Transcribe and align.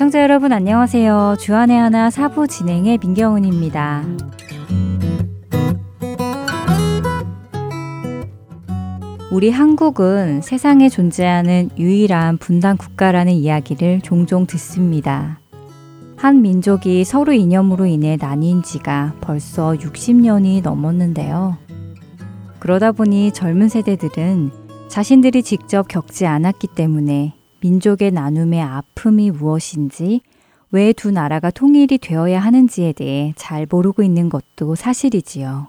애청자 0.00 0.22
여러분 0.22 0.50
안녕하세요. 0.50 1.36
주안의 1.38 1.76
하나 1.76 2.08
사부 2.08 2.48
진행의 2.48 3.00
민경은입니다. 3.02 4.02
우리 9.30 9.50
한국은 9.50 10.40
세상에 10.40 10.88
존재하는 10.88 11.68
유일한 11.76 12.38
분단 12.38 12.78
국가라는 12.78 13.34
이야기를 13.34 14.00
종종 14.00 14.46
듣습니다. 14.46 15.38
한 16.16 16.40
민족이 16.40 17.04
서로 17.04 17.34
이념으로 17.34 17.84
인해 17.84 18.16
나뉜 18.18 18.62
지가 18.62 19.16
벌써 19.20 19.72
60년이 19.72 20.62
넘었는데요. 20.62 21.58
그러다 22.58 22.92
보니 22.92 23.32
젊은 23.32 23.68
세대들은 23.68 24.50
자신들이 24.88 25.42
직접 25.42 25.88
겪지 25.88 26.24
않았기 26.24 26.68
때문에 26.68 27.34
민족의 27.60 28.10
나눔의 28.10 28.60
아픔이 28.60 29.30
무엇인지 29.30 30.20
왜 30.72 30.92
두 30.92 31.10
나라가 31.10 31.50
통일이 31.50 31.98
되어야 31.98 32.38
하는지에 32.40 32.92
대해 32.92 33.32
잘 33.36 33.66
모르고 33.68 34.02
있는 34.02 34.28
것도 34.28 34.76
사실이지요. 34.76 35.68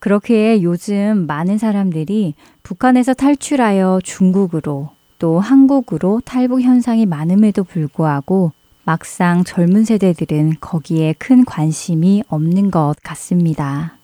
그렇기에 0.00 0.62
요즘 0.62 1.26
많은 1.26 1.58
사람들이 1.58 2.34
북한에서 2.62 3.14
탈출하여 3.14 4.00
중국으로 4.04 4.90
또 5.18 5.40
한국으로 5.40 6.20
탈북 6.24 6.60
현상이 6.60 7.06
많음에도 7.06 7.64
불구하고 7.64 8.52
막상 8.84 9.44
젊은 9.44 9.84
세대들은 9.84 10.56
거기에 10.60 11.14
큰 11.18 11.44
관심이 11.44 12.22
없는 12.28 12.70
것 12.70 12.94
같습니다. 13.02 13.98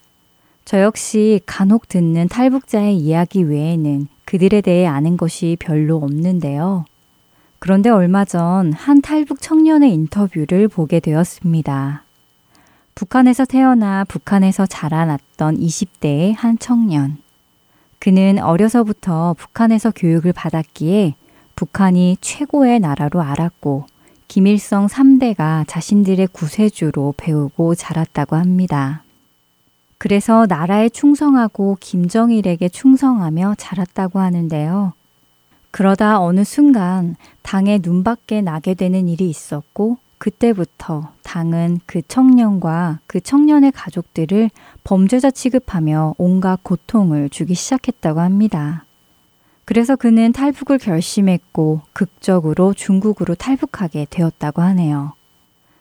저 0.64 0.80
역시 0.80 1.40
간혹 1.46 1.88
듣는 1.88 2.28
탈북자의 2.28 2.96
이야기 2.96 3.42
외에는 3.42 4.08
그들에 4.24 4.62
대해 4.62 4.86
아는 4.86 5.16
것이 5.16 5.56
별로 5.60 5.96
없는데요. 5.98 6.86
그런데 7.64 7.88
얼마 7.88 8.26
전 8.26 8.74
한 8.74 9.00
탈북 9.00 9.40
청년의 9.40 9.90
인터뷰를 9.94 10.68
보게 10.68 11.00
되었습니다. 11.00 12.02
북한에서 12.94 13.46
태어나 13.46 14.04
북한에서 14.04 14.66
자라났던 14.66 15.56
20대의 15.56 16.36
한 16.36 16.58
청년. 16.58 17.16
그는 18.00 18.38
어려서부터 18.38 19.34
북한에서 19.38 19.92
교육을 19.92 20.34
받았기에 20.34 21.14
북한이 21.56 22.18
최고의 22.20 22.80
나라로 22.80 23.22
알았고 23.22 23.86
김일성 24.28 24.86
3대가 24.86 25.64
자신들의 25.66 26.26
구세주로 26.32 27.14
배우고 27.16 27.76
자랐다고 27.76 28.36
합니다. 28.36 29.04
그래서 29.96 30.44
나라에 30.46 30.90
충성하고 30.90 31.78
김정일에게 31.80 32.68
충성하며 32.68 33.54
자랐다고 33.56 34.18
하는데요. 34.18 34.92
그러다 35.74 36.20
어느 36.20 36.44
순간 36.44 37.16
당에 37.42 37.80
눈밖에 37.82 38.42
나게 38.42 38.74
되는 38.74 39.08
일이 39.08 39.28
있었고 39.28 39.98
그때부터 40.18 41.10
당은 41.24 41.80
그 41.84 42.00
청년과 42.06 43.00
그 43.08 43.20
청년의 43.20 43.72
가족들을 43.72 44.50
범죄자 44.84 45.32
취급하며 45.32 46.14
온갖 46.16 46.62
고통을 46.62 47.28
주기 47.28 47.54
시작했다고 47.54 48.20
합니다. 48.20 48.84
그래서 49.64 49.96
그는 49.96 50.32
탈북을 50.32 50.78
결심했고 50.78 51.80
극적으로 51.92 52.72
중국으로 52.72 53.34
탈북하게 53.34 54.06
되었다고 54.10 54.62
하네요. 54.62 55.14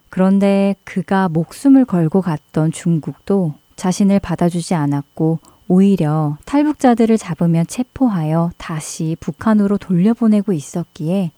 그런데 0.09 0.73
그가 0.85 1.30
목숨을 1.30 1.85
걸고 1.85 2.22
갔던 2.22 2.72
중국도 2.72 3.53
자신을 3.75 4.19
받아주지 4.22 4.73
않았고 4.73 5.38
오히려 5.67 6.38
탈북자들을 6.45 7.17
잡으면 7.17 7.66
체포하여 7.67 8.52
다시 8.58 9.16
북한으로 9.19 9.78
돌려보내고 9.78 10.53
있었기에 10.53 11.31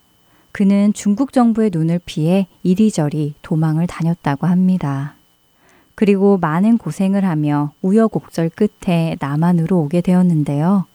그는 0.52 0.94
중국 0.94 1.34
정부의 1.34 1.70
눈을 1.74 2.00
피해 2.06 2.48
이리저리 2.64 3.36
도망을 3.42 3.88
다녔다고 3.88 4.48
합니다. 4.48 5.16
그리고 5.96 6.38
많은 6.38 6.78
고생을 6.78 7.24
하며 7.26 7.72
우여곡절 7.82 8.50
끝에 8.50 9.16
남한으로 9.20 9.80
오게 9.82 10.02
되었는데요. 10.02 10.86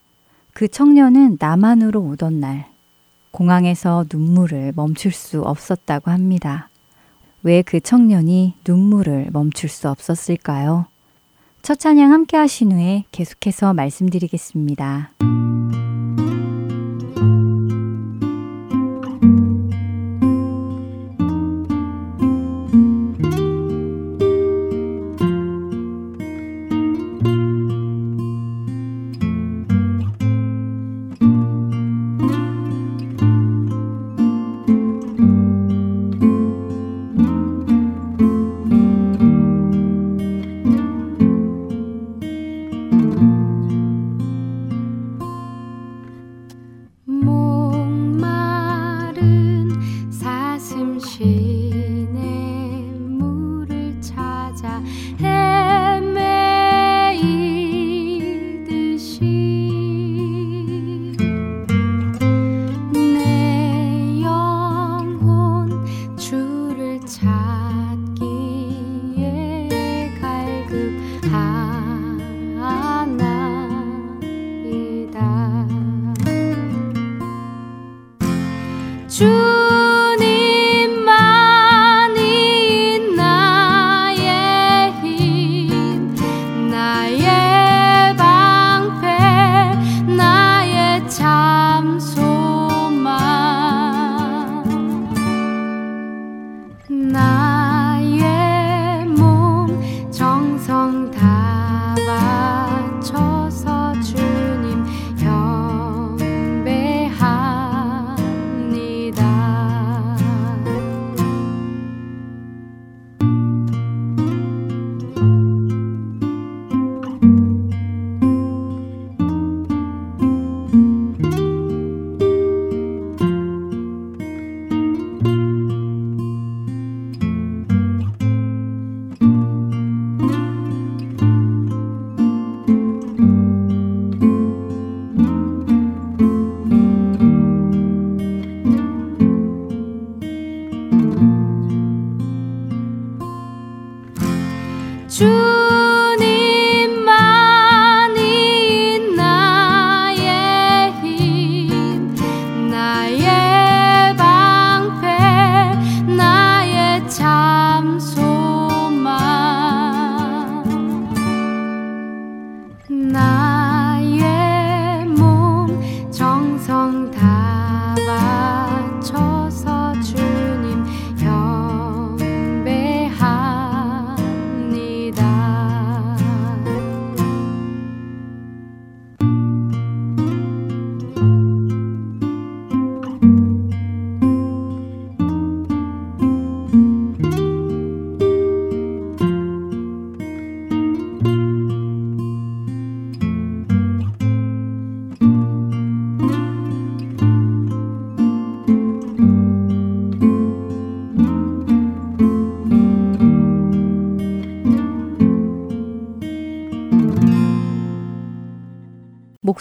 그 0.52 0.68
청년은 0.68 1.36
남한으로 1.40 2.00
오던 2.00 2.40
날 2.40 2.68
공항에서 3.30 4.04
눈물을 4.12 4.72
멈출 4.74 5.12
수 5.12 5.42
없었다고 5.42 6.10
합니다. 6.10 6.68
왜 7.42 7.62
그 7.62 7.80
청년이 7.80 8.54
눈물을 8.66 9.28
멈출 9.32 9.68
수 9.68 9.88
없었을까요? 9.88 10.86
첫 11.62 11.78
찬양 11.78 12.12
함께 12.12 12.36
하신 12.36 12.72
후에 12.72 13.04
계속해서 13.12 13.74
말씀드리겠습니다. 13.74 15.10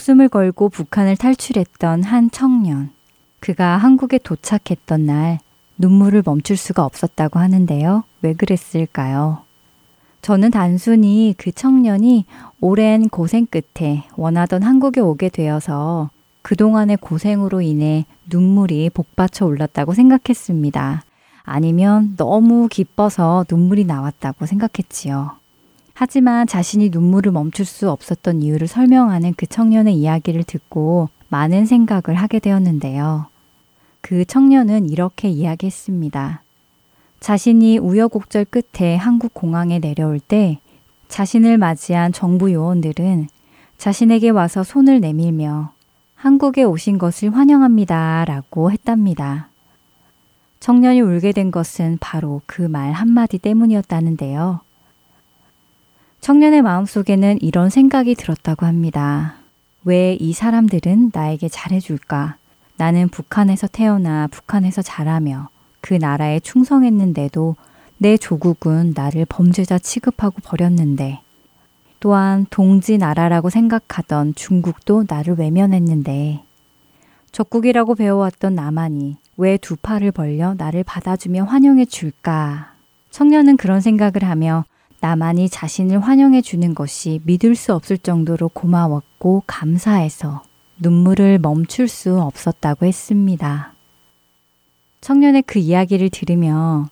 목숨을 0.10 0.30
걸고 0.30 0.70
북한을 0.70 1.18
탈출했던 1.18 2.04
한 2.04 2.32
청년. 2.32 2.90
그가 3.40 3.78
한국에 3.78 4.18
도착했던 4.18 5.06
날 5.06 5.40
눈물을 5.78 6.24
멈출 6.26 6.58
수가 6.58 6.84
없었다고 6.84 7.38
하는데요. 7.38 8.04
왜 8.22 8.34
그랬을까요? 8.34 9.44
저는 10.22 10.50
단순히 10.52 11.36
그 11.38 11.52
청년이 11.52 12.26
오랜 12.60 13.08
고생 13.08 13.46
끝에 13.46 14.06
원하던 14.16 14.64
한국에 14.64 15.00
오게 15.00 15.30
되어서 15.30 16.10
그동안의 16.42 16.98
고생으로 16.98 17.62
인해 17.62 18.06
눈물이 18.30 18.90
복받쳐 18.90 19.46
올랐다고 19.46 19.94
생각했습니다. 19.94 21.04
아니면 21.44 22.16
너무 22.18 22.68
기뻐서 22.68 23.46
눈물이 23.50 23.86
나왔다고 23.86 24.46
생각했지요. 24.48 25.38
하지만 26.02 26.48
자신이 26.48 26.92
눈물을 26.92 27.34
멈출 27.34 27.66
수 27.66 27.92
없었던 27.92 28.42
이유를 28.42 28.68
설명하는 28.68 29.34
그 29.36 29.46
청년의 29.46 29.96
이야기를 29.96 30.46
듣고 30.46 31.10
많은 31.28 31.66
생각을 31.66 32.18
하게 32.18 32.40
되었는데요. 32.40 33.26
그 34.00 34.24
청년은 34.24 34.90
이렇게 34.90 35.28
이야기했습니다. 35.28 36.42
자신이 37.20 37.80
우여곡절 37.80 38.46
끝에 38.46 38.96
한국 38.96 39.34
공항에 39.34 39.80
내려올 39.80 40.22
때 40.22 40.60
자신을 41.10 41.58
맞이한 41.58 42.14
정부 42.14 42.54
요원들은 42.54 43.28
자신에게 43.78 44.30
와서 44.30 44.64
손을 44.64 45.02
내밀며 45.02 45.74
한국에 46.16 46.64
오신 46.64 46.98
것을 46.98 47.36
환영합니다. 47.36 48.24
라고 48.24 48.72
했답니다. 48.72 49.50
청년이 50.62 51.02
울게 51.02 51.34
된 51.34 51.52
것은 51.52 51.98
바로 52.00 52.42
그 52.46 52.70
말 52.70 52.94
한마디 52.94 53.38
때문이었다는데요. 53.38 54.62
청년의 56.22 56.62
마음속에는 56.62 57.40
이런 57.42 57.70
생각이 57.70 58.16
들었다고 58.16 58.66
합니다. 58.66 59.36
왜 59.86 60.18
이 60.20 60.34
사람들은 60.34 61.12
나에게 61.14 61.48
잘해줄까? 61.50 62.36
나는 62.78 63.08
북한에서 63.10 63.68
태어나 63.68 64.28
북한에서 64.28 64.82
자라며 64.82 65.50
그 65.82 65.94
나라에 65.94 66.40
충성했는데도 66.42 67.56
내 67.98 68.18
조국은 68.18 68.94
나를 68.96 69.26
범죄자 69.28 69.78
취급하고 69.80 70.40
버렸는데 70.44 71.20
또한 72.00 72.46
동지 72.50 72.98
나라라고 72.98 73.50
생각하던 73.50 74.36
중국도 74.36 75.06
나를 75.10 75.36
외면했는데 75.38 76.42
적국이라고 77.32 77.96
배워왔던 77.96 78.56
남한이 78.56 79.18
왜 79.38 79.58
두 79.58 79.76
팔을 79.78 80.12
벌려 80.12 80.54
나를 80.58 80.84
받아주며 80.84 81.46
환영해 81.46 81.86
줄까? 81.86 82.74
청년은 83.10 83.58
그런 83.58 83.80
생각을 83.82 84.24
하며 84.24 84.66
나만이 85.02 85.50
자신을 85.50 86.00
환영해 86.00 86.42
주는 86.42 86.74
것이 86.76 87.22
믿을 87.24 87.56
수 87.56 87.74
없을 87.74 87.98
정도로 87.98 88.50
고마웠고 88.50 89.44
감사해서 89.48 90.44
눈물을 90.80 91.40
멈출 91.40 91.88
수 91.88 92.20
없었다고 92.20 92.86
했습니다. 92.86 93.74
청년의 95.02 95.44
그 95.44 95.60
이야기를 95.60 96.10
들으며 96.10 96.90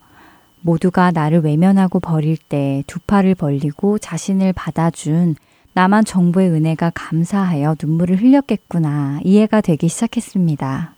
모두가 0.62 1.12
나를 1.12 1.42
외면하고 1.42 2.00
버릴 2.00 2.38
때 2.38 2.84
두 2.88 3.00
팔을 3.00 3.36
벌리고 3.36 4.00
자신을 4.00 4.54
받아준 4.54 5.36
나만 5.74 6.06
정부의 6.06 6.50
은혜가 6.50 6.92
감사하여 6.96 7.76
눈물을 7.82 8.22
흘렸겠구나 8.22 9.20
이해가 9.24 9.62
되기 9.62 9.88
시작했습니다. 9.90 10.96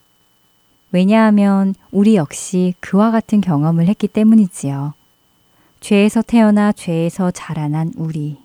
왜냐하면 0.91 1.75
우리 1.91 2.15
역시 2.15 2.73
그와 2.79 3.11
같은 3.11 3.41
경험을 3.41 3.87
했기 3.87 4.07
때문이지요. 4.07 4.93
죄에서 5.79 6.21
태어나 6.21 6.71
죄에서 6.71 7.31
자라난 7.31 7.91
우리. 7.95 8.37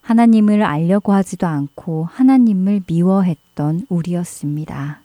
하나님을 0.00 0.62
알려고 0.62 1.12
하지도 1.12 1.46
않고 1.46 2.08
하나님을 2.10 2.82
미워했던 2.86 3.86
우리였습니다. 3.88 5.02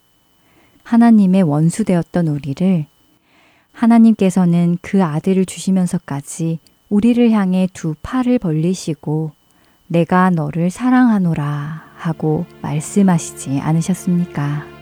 하나님의 0.83 1.43
원수되었던 1.43 2.27
우리를 2.27 2.85
하나님께서는 3.73 4.77
그 4.81 5.03
아들을 5.03 5.45
주시면서까지 5.45 6.59
우리를 6.89 7.31
향해 7.31 7.67
두 7.73 7.95
팔을 8.01 8.39
벌리시고 8.39 9.31
내가 9.87 10.29
너를 10.29 10.69
사랑하노라 10.69 11.83
하고 11.97 12.45
말씀하시지 12.61 13.59
않으셨습니까? 13.59 14.72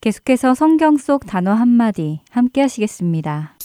계속해서 0.00 0.54
성경 0.54 0.96
속 0.96 1.26
단어 1.26 1.52
한마디 1.52 2.20
함께 2.30 2.60
하시겠습니다. 2.60 3.56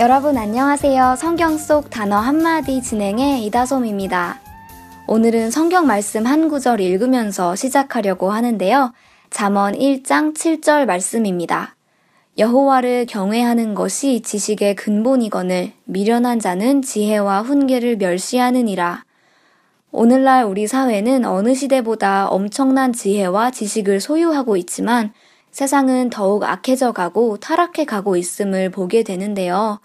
여러분 0.00 0.38
안녕하세요. 0.38 1.16
성경 1.18 1.58
속 1.58 1.90
단어 1.90 2.16
한마디 2.16 2.82
진행의 2.82 3.44
이다솜입니다. 3.44 4.40
오늘은 5.08 5.50
성경 5.50 5.86
말씀 5.86 6.24
한 6.24 6.48
구절 6.48 6.80
읽으면서 6.80 7.54
시작하려고 7.54 8.30
하는데요. 8.30 8.94
잠언 9.28 9.74
1장 9.74 10.34
7절 10.34 10.86
말씀입니다. 10.86 11.76
여호와를 12.40 13.04
경외하는 13.04 13.74
것이 13.74 14.22
지식의 14.22 14.74
근본이거늘 14.76 15.72
미련한 15.84 16.38
자는 16.38 16.80
지혜와 16.80 17.42
훈계를 17.42 17.98
멸시하느니라. 17.98 19.04
오늘날 19.92 20.44
우리 20.46 20.66
사회는 20.66 21.26
어느 21.26 21.54
시대보다 21.54 22.28
엄청난 22.28 22.94
지혜와 22.94 23.50
지식을 23.50 24.00
소유하고 24.00 24.56
있지만 24.56 25.12
세상은 25.50 26.08
더욱 26.08 26.44
악해져 26.44 26.92
가고 26.92 27.36
타락해 27.36 27.84
가고 27.84 28.16
있음을 28.16 28.70
보게 28.70 29.02
되는데요. 29.02 29.78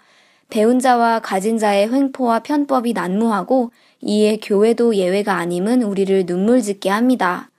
배운 0.48 0.78
자와 0.78 1.20
가진 1.20 1.58
자의 1.58 1.92
횡포와 1.92 2.38
편법이 2.38 2.94
난무하고 2.94 3.70
이에 4.00 4.38
교회도 4.38 4.94
예외가 4.94 5.34
아님은 5.34 5.82
우리를 5.82 6.24
눈물 6.24 6.62
짓게 6.62 6.88
합니다. 6.88 7.50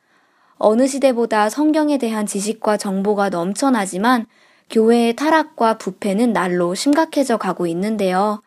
어느 0.57 0.87
시대보다 0.87 1.51
성경에 1.51 1.99
대한 1.99 2.25
지식과 2.25 2.77
정보가 2.77 3.29
넘쳐나지만 3.29 4.25
교회의 4.69 5.15
타락과 5.15 5.77
부패는 5.77 6.33
날로 6.33 6.75
심각해져 6.75 7.37
가고 7.37 7.67
있는데요. 7.67 8.41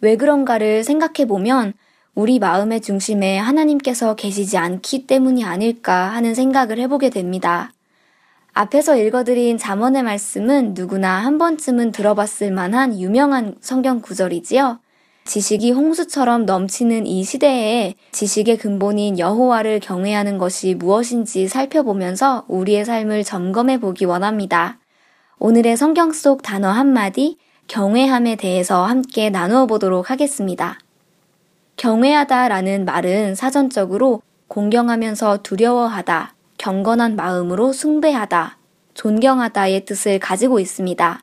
왜 0.00 0.16
그런가를 0.16 0.84
생각해 0.84 1.26
보면 1.26 1.72
우리 2.14 2.38
마음의 2.38 2.80
중심에 2.80 3.38
하나님께서 3.38 4.14
계시지 4.14 4.56
않기 4.56 5.06
때문이 5.06 5.44
아닐까 5.44 6.10
하는 6.10 6.34
생각을 6.34 6.78
해보게 6.78 7.10
됩니다. 7.10 7.72
앞에서 8.52 8.96
읽어드린 8.96 9.58
잠언의 9.58 10.04
말씀은 10.04 10.74
누구나 10.74 11.18
한 11.18 11.38
번쯤은 11.38 11.90
들어봤을 11.90 12.52
만한 12.52 12.98
유명한 13.00 13.56
성경 13.60 14.00
구절이지요. 14.00 14.78
지식이 15.24 15.72
홍수처럼 15.72 16.44
넘치는 16.46 17.06
이 17.06 17.24
시대에 17.24 17.94
지식의 18.12 18.58
근본인 18.58 19.18
여호와를 19.18 19.80
경외하는 19.80 20.38
것이 20.38 20.74
무엇인지 20.74 21.48
살펴보면서 21.48 22.44
우리의 22.46 22.84
삶을 22.84 23.24
점검해 23.24 23.80
보기 23.80 24.04
원합니다. 24.04 24.78
오늘의 25.38 25.76
성경 25.76 26.12
속 26.12 26.42
단어 26.42 26.68
한마디, 26.68 27.38
경외함에 27.66 28.36
대해서 28.36 28.84
함께 28.84 29.30
나누어 29.30 29.66
보도록 29.66 30.10
하겠습니다. 30.10 30.78
경외하다 31.76 32.48
라는 32.48 32.84
말은 32.84 33.34
사전적으로 33.34 34.22
공경하면서 34.48 35.38
두려워하다, 35.38 36.34
경건한 36.58 37.16
마음으로 37.16 37.72
숭배하다, 37.72 38.58
존경하다의 38.94 39.84
뜻을 39.86 40.20
가지고 40.20 40.60
있습니다. 40.60 41.20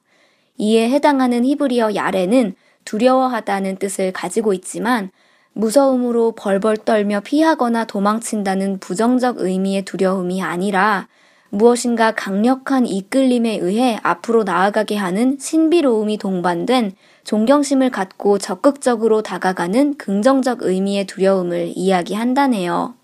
이에 0.58 0.90
해당하는 0.90 1.46
히브리어 1.46 1.96
야레는 1.96 2.56
두려워하다는 2.84 3.78
뜻을 3.78 4.12
가지고 4.12 4.54
있지만 4.54 5.10
무서움으로 5.54 6.34
벌벌 6.34 6.78
떨며 6.78 7.22
피하거나 7.22 7.86
도망친다는 7.86 8.80
부정적 8.80 9.40
의미의 9.40 9.84
두려움이 9.86 10.42
아니라 10.42 11.08
무엇인가 11.54 12.14
강력한 12.14 12.86
이끌림에 12.86 13.58
의해 13.58 14.00
앞으로 14.04 14.44
나아가게 14.44 14.96
하는 14.96 15.38
신비로움이 15.38 16.18
동반된 16.18 16.94
존경심을 17.26 17.90
갖고 17.90 18.38
적극적으로 18.38 19.22
다가가는 19.22 19.98
긍정적 19.98 20.60
의미의 20.62 21.08
두려움을 21.08 21.74
이야기한다네요. 21.76 22.96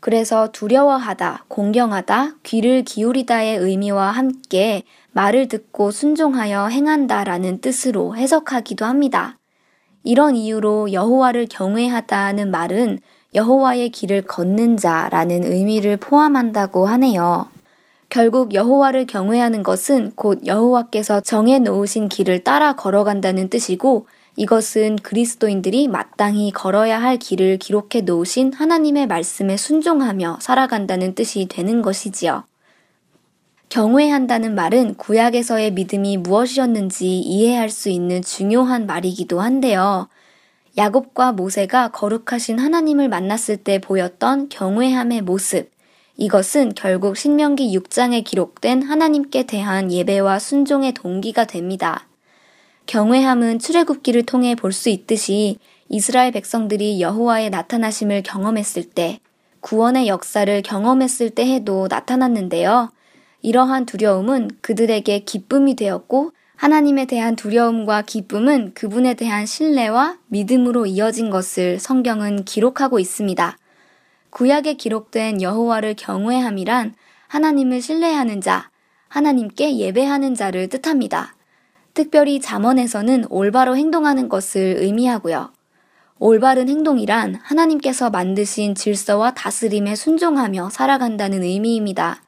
그래서 0.00 0.52
두려워하다, 0.52 1.46
공경하다, 1.48 2.36
귀를 2.42 2.82
기울이다의 2.82 3.56
의미와 3.56 4.10
함께 4.10 4.82
말을 5.12 5.48
듣고 5.48 5.90
순종하여 5.90 6.66
행한다 6.66 7.24
라는 7.24 7.62
뜻으로 7.62 8.14
해석하기도 8.14 8.84
합니다. 8.84 9.38
이런 10.04 10.36
이유로 10.36 10.92
여호와를 10.92 11.46
경외하다는 11.48 12.50
말은 12.50 12.98
여호와의 13.34 13.90
길을 13.90 14.22
걷는 14.22 14.76
자라는 14.76 15.44
의미를 15.44 15.96
포함한다고 15.96 16.86
하네요. 16.86 17.46
결국 18.08 18.52
여호와를 18.52 19.06
경외하는 19.06 19.62
것은 19.62 20.12
곧 20.14 20.46
여호와께서 20.46 21.20
정해 21.20 21.58
놓으신 21.58 22.10
길을 22.10 22.44
따라 22.44 22.74
걸어간다는 22.76 23.48
뜻이고 23.48 24.06
이것은 24.36 24.96
그리스도인들이 24.96 25.88
마땅히 25.88 26.52
걸어야 26.52 27.00
할 27.00 27.18
길을 27.18 27.58
기록해 27.58 28.02
놓으신 28.04 28.52
하나님의 28.52 29.06
말씀에 29.06 29.56
순종하며 29.56 30.38
살아간다는 30.40 31.14
뜻이 31.14 31.46
되는 31.48 31.80
것이지요. 31.80 32.44
경외한다는 33.70 34.54
말은 34.54 34.96
구약에서의 34.96 35.72
믿음이 35.72 36.18
무엇이었는지 36.18 37.18
이해할 37.20 37.70
수 37.70 37.88
있는 37.88 38.20
중요한 38.20 38.84
말이기도 38.84 39.40
한데요. 39.40 40.08
야곱과 40.76 41.32
모세가 41.32 41.88
거룩하신 41.88 42.58
하나님을 42.58 43.08
만났을 43.08 43.58
때 43.58 43.78
보였던 43.78 44.48
경외함의 44.48 45.22
모습. 45.22 45.70
이것은 46.16 46.72
결국 46.74 47.16
신명기 47.16 47.76
6장에 47.78 48.24
기록된 48.24 48.82
하나님께 48.82 49.44
대한 49.44 49.92
예배와 49.92 50.38
순종의 50.38 50.92
동기가 50.92 51.44
됩니다. 51.44 52.06
경외함은 52.86 53.58
출애굽기를 53.58 54.24
통해 54.24 54.54
볼 54.54 54.72
수 54.72 54.88
있듯이 54.88 55.58
이스라엘 55.88 56.32
백성들이 56.32 57.00
여호와의 57.00 57.50
나타나심을 57.50 58.22
경험했을 58.22 58.84
때, 58.84 59.20
구원의 59.60 60.08
역사를 60.08 60.62
경험했을 60.62 61.30
때 61.30 61.46
해도 61.46 61.86
나타났는데요. 61.88 62.90
이러한 63.42 63.86
두려움은 63.86 64.50
그들에게 64.62 65.18
기쁨이 65.20 65.76
되었고 65.76 66.32
하나님에 66.56 67.06
대한 67.06 67.34
두려움과 67.34 68.02
기쁨은 68.02 68.72
그분에 68.74 69.14
대한 69.14 69.46
신뢰와 69.46 70.18
믿음으로 70.28 70.86
이어진 70.86 71.30
것을 71.30 71.78
성경은 71.78 72.44
기록하고 72.44 72.98
있습니다. 72.98 73.56
구약에 74.30 74.74
기록된 74.74 75.42
여호와를 75.42 75.94
경외함이란 75.96 76.94
하나님을 77.28 77.82
신뢰하는 77.82 78.40
자, 78.40 78.70
하나님께 79.08 79.76
예배하는 79.76 80.34
자를 80.34 80.68
뜻합니다. 80.68 81.34
특별히 81.94 82.40
잠언에서는 82.40 83.26
올바로 83.28 83.76
행동하는 83.76 84.28
것을 84.28 84.76
의미하고요. 84.78 85.52
올바른 86.18 86.68
행동이란 86.68 87.34
하나님께서 87.42 88.08
만드신 88.08 88.74
질서와 88.74 89.34
다스림에 89.34 89.96
순종하며 89.96 90.70
살아간다는 90.70 91.42
의미입니다. 91.42 92.22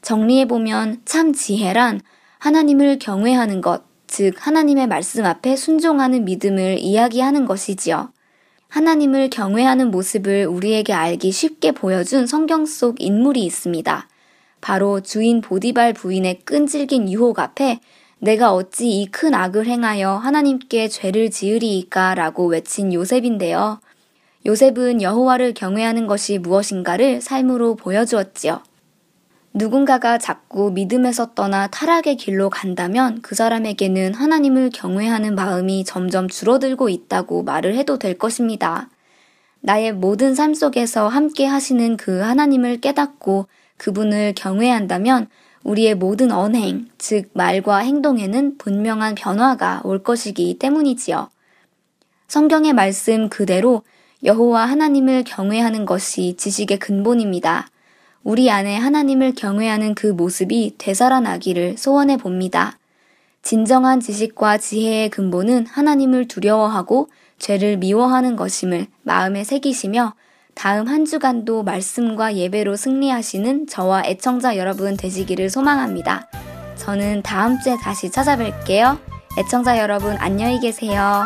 정리해보면 0.00 1.02
참 1.04 1.32
지혜란 1.32 2.00
하나님을 2.42 2.98
경외하는 2.98 3.60
것, 3.60 3.84
즉 4.08 4.34
하나님의 4.36 4.88
말씀 4.88 5.24
앞에 5.24 5.54
순종하는 5.54 6.24
믿음을 6.24 6.76
이야기하는 6.76 7.46
것이지요. 7.46 8.12
하나님을 8.68 9.30
경외하는 9.30 9.92
모습을 9.92 10.46
우리에게 10.46 10.92
알기 10.92 11.30
쉽게 11.30 11.70
보여준 11.70 12.26
성경 12.26 12.66
속 12.66 13.00
인물이 13.00 13.44
있습니다. 13.44 14.08
바로 14.60 14.98
주인 14.98 15.40
보디발 15.40 15.92
부인의 15.92 16.40
끈질긴 16.40 17.12
유혹 17.12 17.38
앞에 17.38 17.78
내가 18.18 18.52
어찌 18.52 18.90
이 18.90 19.06
큰 19.06 19.34
악을 19.34 19.66
행하여 19.66 20.10
하나님께 20.16 20.88
죄를 20.88 21.30
지으리이까 21.30 22.16
라고 22.16 22.46
외친 22.48 22.92
요셉인데요. 22.92 23.78
요셉은 24.46 25.00
여호와를 25.00 25.54
경외하는 25.54 26.08
것이 26.08 26.38
무엇인가를 26.38 27.20
삶으로 27.20 27.76
보여주었지요. 27.76 28.64
누군가가 29.54 30.16
자꾸 30.16 30.70
믿음에서 30.72 31.34
떠나 31.34 31.66
타락의 31.66 32.16
길로 32.16 32.48
간다면 32.48 33.20
그 33.20 33.34
사람에게는 33.34 34.14
하나님을 34.14 34.70
경외하는 34.70 35.34
마음이 35.34 35.84
점점 35.84 36.28
줄어들고 36.28 36.88
있다고 36.88 37.42
말을 37.42 37.74
해도 37.76 37.98
될 37.98 38.16
것입니다. 38.16 38.88
나의 39.60 39.92
모든 39.92 40.34
삶 40.34 40.54
속에서 40.54 41.08
함께 41.08 41.44
하시는 41.44 41.96
그 41.96 42.20
하나님을 42.20 42.80
깨닫고 42.80 43.46
그분을 43.76 44.32
경외한다면 44.34 45.28
우리의 45.64 45.94
모든 45.94 46.32
언행, 46.32 46.88
즉 46.98 47.30
말과 47.34 47.78
행동에는 47.78 48.58
분명한 48.58 49.14
변화가 49.14 49.82
올 49.84 50.02
것이기 50.02 50.58
때문이지요. 50.58 51.28
성경의 52.26 52.72
말씀 52.72 53.28
그대로 53.28 53.82
여호와 54.24 54.64
하나님을 54.66 55.24
경외하는 55.24 55.84
것이 55.84 56.36
지식의 56.36 56.78
근본입니다. 56.78 57.68
우리 58.24 58.50
안에 58.50 58.76
하나님을 58.76 59.34
경외하는 59.34 59.94
그 59.94 60.06
모습이 60.06 60.76
되살아나기를 60.78 61.76
소원해 61.76 62.16
봅니다. 62.16 62.78
진정한 63.42 64.00
지식과 64.00 64.58
지혜의 64.58 65.10
근본은 65.10 65.66
하나님을 65.66 66.28
두려워하고 66.28 67.08
죄를 67.38 67.76
미워하는 67.78 68.36
것임을 68.36 68.86
마음에 69.02 69.42
새기시며 69.42 70.14
다음 70.54 70.86
한 70.86 71.04
주간도 71.04 71.64
말씀과 71.64 72.36
예배로 72.36 72.76
승리하시는 72.76 73.66
저와 73.66 74.04
애청자 74.06 74.56
여러분 74.56 74.96
되시기를 74.96 75.50
소망합니다. 75.50 76.28
저는 76.76 77.22
다음 77.22 77.58
주에 77.60 77.76
다시 77.76 78.10
찾아뵐게요. 78.10 78.98
애청자 79.38 79.78
여러분 79.78 80.16
안녕히 80.18 80.60
계세요. 80.60 81.24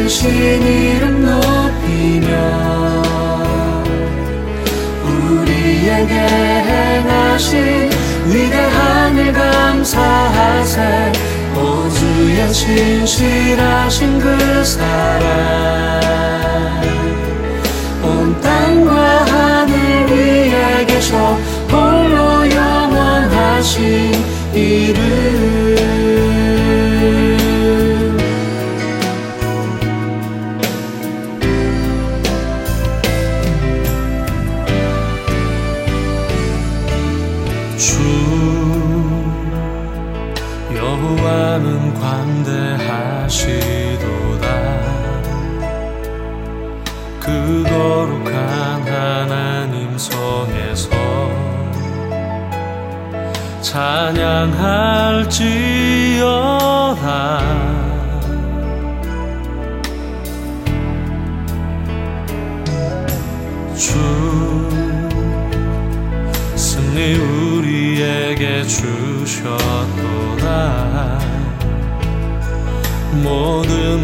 당신 0.00 0.30
이름 0.62 1.26
높이며 1.26 2.26
우리에게 5.04 6.14
행하신 6.14 7.90
위대한 8.26 9.18
일 9.18 9.30
감사하세. 9.30 11.12
오주의 11.54 12.52
신실하신 12.52 14.18
그 14.20 14.64
사랑. 14.64 16.00
온 18.02 18.40
땅과 18.40 19.24
하늘 19.26 19.74
위에 20.08 20.86
계셔 20.86 21.14
홀로 21.70 22.50
영원하신 22.50 24.14
이름. 24.54 25.49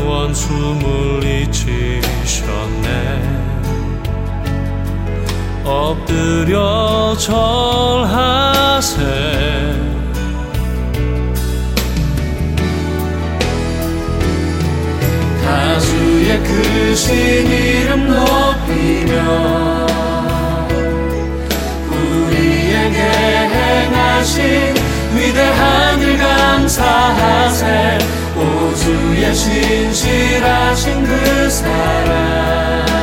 영원 0.07 0.33
숨을 0.33 1.25
잊히셨네. 1.25 2.89
엎드려 5.65 7.17
절하세. 7.19 9.03
다수의 15.45 16.39
크신 16.45 17.45
그 17.45 17.51
이름 17.53 18.07
높이며 18.07 19.13
우리에게 21.91 23.01
행하신 23.03 24.41
위대한 25.17 26.01
일 26.01 26.17
감사하세. 26.17 27.99
오 28.47 28.75
주의 28.75 29.35
신실하신 29.35 31.05
그 31.05 31.51
사랑 31.51 32.96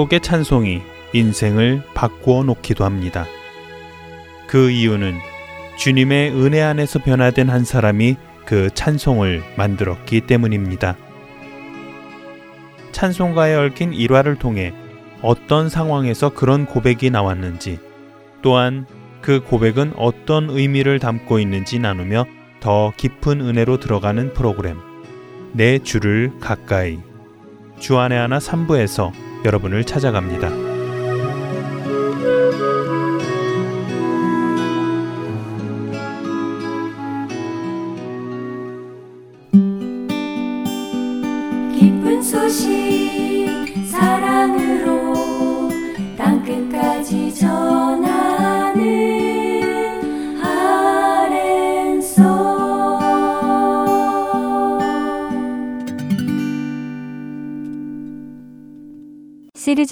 한 0.00 0.06
곡의 0.06 0.20
찬송이 0.20 0.80
인생을 1.12 1.82
바꾸어 1.92 2.42
놓기도 2.42 2.86
합니다. 2.86 3.26
그 4.46 4.70
이유는 4.70 5.18
주님의 5.76 6.30
은혜 6.30 6.62
안에서 6.62 7.00
변화된 7.00 7.50
한 7.50 7.66
사람이 7.66 8.16
그 8.46 8.70
찬송을 8.72 9.42
만들었기 9.56 10.22
때문입니다. 10.22 10.96
찬송가에 12.92 13.54
얽힌 13.56 13.92
일화를 13.92 14.36
통해 14.36 14.72
어떤 15.20 15.68
상황에서 15.68 16.30
그런 16.30 16.64
고백이 16.64 17.10
나왔는지 17.10 17.78
또한 18.40 18.86
그 19.20 19.42
고백은 19.42 19.92
어떤 19.96 20.48
의미를 20.48 20.98
담고 20.98 21.40
있는지 21.40 21.78
나누며 21.78 22.24
더 22.60 22.94
깊은 22.96 23.42
은혜로 23.42 23.80
들어가는 23.80 24.32
프로그램 24.32 24.78
내 25.52 25.78
주를 25.78 26.32
가까이 26.40 27.00
주안의 27.78 28.18
하나 28.18 28.38
3부에서 28.38 29.29
여러분을 29.44 29.84
찾아갑니다. 29.84 30.69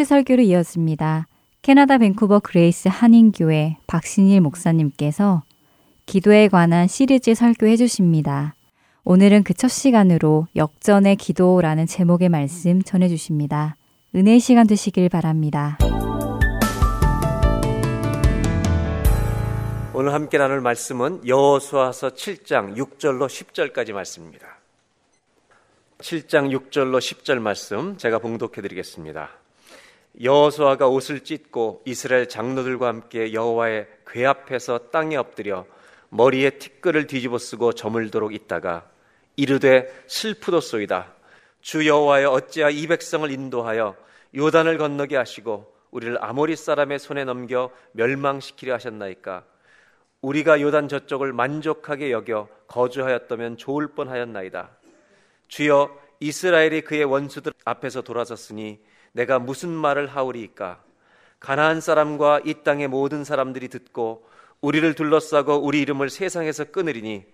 설교를 0.09 0.42
이었습니다. 0.44 1.27
캐나다 1.61 1.99
밴쿠버 1.99 2.40
그레이스 2.40 2.88
한인교회 2.88 3.77
박신일 3.87 4.40
목사님께서 4.40 5.42
기도에 6.07 6.49
관한 6.49 6.88
시리즈 6.88 7.35
설교해 7.35 7.77
주십니다. 7.77 8.55
오늘은 9.05 9.44
그 9.44 9.53
첫 9.55 9.68
시간으로 9.68 10.47
역전의 10.57 11.16
기도라는 11.16 11.87
제목의 11.87 12.31
말씀 12.31 12.83
전해 12.83 13.09
주십니다. 13.09 13.77
은혜의 14.14 14.40
시간 14.40 14.66
되시길 14.66 15.11
바랍니다. 15.11 15.77
오늘 19.92 20.14
함께 20.14 20.38
나눌 20.38 20.61
말씀은 20.61 21.27
여호수아서 21.27 22.11
7장 22.11 22.77
6절로 22.77 23.27
10절까지 23.27 23.92
말씀입니다. 23.92 24.59
7장 25.99 26.57
6절로 26.57 26.99
10절 26.99 27.40
말씀 27.40 27.99
제가 27.99 28.21
봉독해 28.21 28.62
드리겠습니다. 28.62 29.38
여호수아가 30.21 30.88
옷을 30.88 31.21
찢고 31.21 31.83
이스라엘 31.85 32.29
장로들과 32.29 32.88
함께 32.88 33.33
여호와의 33.33 33.87
궤 34.07 34.27
앞에서 34.27 34.90
땅에 34.90 35.16
엎드려 35.16 35.66
머리에 36.11 36.51
티끌을 36.51 37.07
뒤집어 37.07 37.38
쓰고 37.38 37.73
저물도록 37.73 38.35
있다가 38.35 38.88
이르되 39.37 39.92
슬프도소이다. 40.07 41.14
주 41.61 41.87
여호와여 41.87 42.31
어찌하여 42.31 42.71
이 42.71 42.87
백성을 42.87 43.31
인도하여 43.31 43.94
요단을 44.37 44.79
건너게 44.79 45.16
하시고 45.16 45.73
우리를 45.90 46.23
아모리 46.23 46.57
사람의 46.57 46.99
손에 46.99 47.25
넘겨 47.25 47.71
멸망시키려 47.92 48.75
하셨나이까? 48.75 49.44
우리가 50.21 50.61
요단 50.61 50.88
저쪽을 50.88 51.33
만족하게 51.33 52.11
여겨 52.11 52.49
거주하였다면 52.66 53.57
좋을 53.57 53.88
뻔하였나이다. 53.88 54.71
주여 55.47 55.97
이스라엘이 56.21 56.83
그의 56.83 57.05
원수들 57.05 57.53
앞에서 57.64 58.03
돌아섰으니 58.03 58.81
내가 59.12 59.38
무슨 59.38 59.71
말을 59.71 60.07
하오리이까 60.07 60.83
가나안 61.40 61.81
사람과 61.81 62.40
이 62.44 62.55
땅의 62.64 62.88
모든 62.88 63.25
사람들이 63.25 63.68
듣고 63.68 64.29
우리를 64.61 64.94
둘러싸고 64.94 65.57
우리 65.57 65.81
이름을 65.83 66.11
세상에서 66.11 66.64
끊으리니 66.64 67.25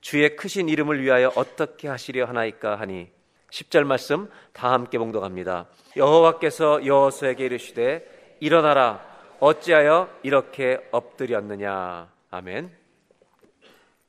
주의 0.00 0.34
크신 0.34 0.68
이름을 0.68 1.02
위하여 1.02 1.30
어떻게 1.34 1.88
하시려 1.88 2.24
하나이까 2.26 2.76
하니 2.76 3.10
10절 3.50 3.84
말씀 3.84 4.30
다 4.52 4.72
함께 4.72 4.96
봉독합니다. 4.98 5.66
여호와께서 5.96 6.86
여호수에게 6.86 7.44
이르시되 7.46 8.36
일어나라 8.40 9.04
어찌하여 9.40 10.08
이렇게 10.22 10.86
엎드렸느냐 10.90 12.10
아멘. 12.30 12.70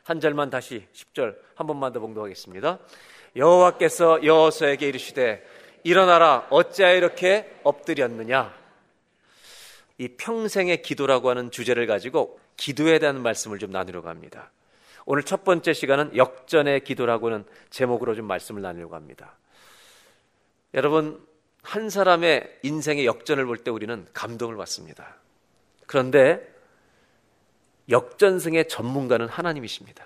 한 0.04 0.20
절만 0.20 0.50
다시 0.50 0.88
10절 0.94 1.36
한 1.56 1.68
번만 1.68 1.92
더 1.92 2.00
봉독하겠습니다. 2.00 2.80
여호와께서 3.36 4.24
여호수에게 4.24 4.88
이르시되 4.88 5.44
일어나라 5.84 6.48
어찌하여 6.50 6.96
이렇게 6.96 7.52
엎드렸느냐 7.64 8.54
이 9.98 10.08
평생의 10.10 10.82
기도라고 10.82 11.30
하는 11.30 11.52
주제를 11.52 11.88
가지고 11.88 12.40
기도에 12.58 13.00
대한 13.00 13.22
말씀을 13.22 13.60
좀 13.60 13.72
나누려고 13.72 14.10
합니다. 14.10 14.52
오늘 15.06 15.24
첫 15.24 15.44
번째 15.44 15.74
시간은 15.74 16.16
역전의 16.16 16.84
기도라고는 16.84 17.46
제목으로 17.70 18.16
좀 18.16 18.26
말씀을 18.26 18.62
나누려고 18.62 18.96
합니다. 18.96 19.38
여러분 20.74 21.26
한 21.64 21.90
사람의 21.90 22.60
인생의 22.64 23.06
역전을 23.06 23.46
볼 23.46 23.58
때 23.58 23.72
우리는 23.72 24.08
감동을 24.14 24.56
받습니다. 24.56 25.16
그런데 25.86 26.42
역전승의 27.90 28.68
전문가는 28.68 29.28
하나님이십니다. 29.28 30.06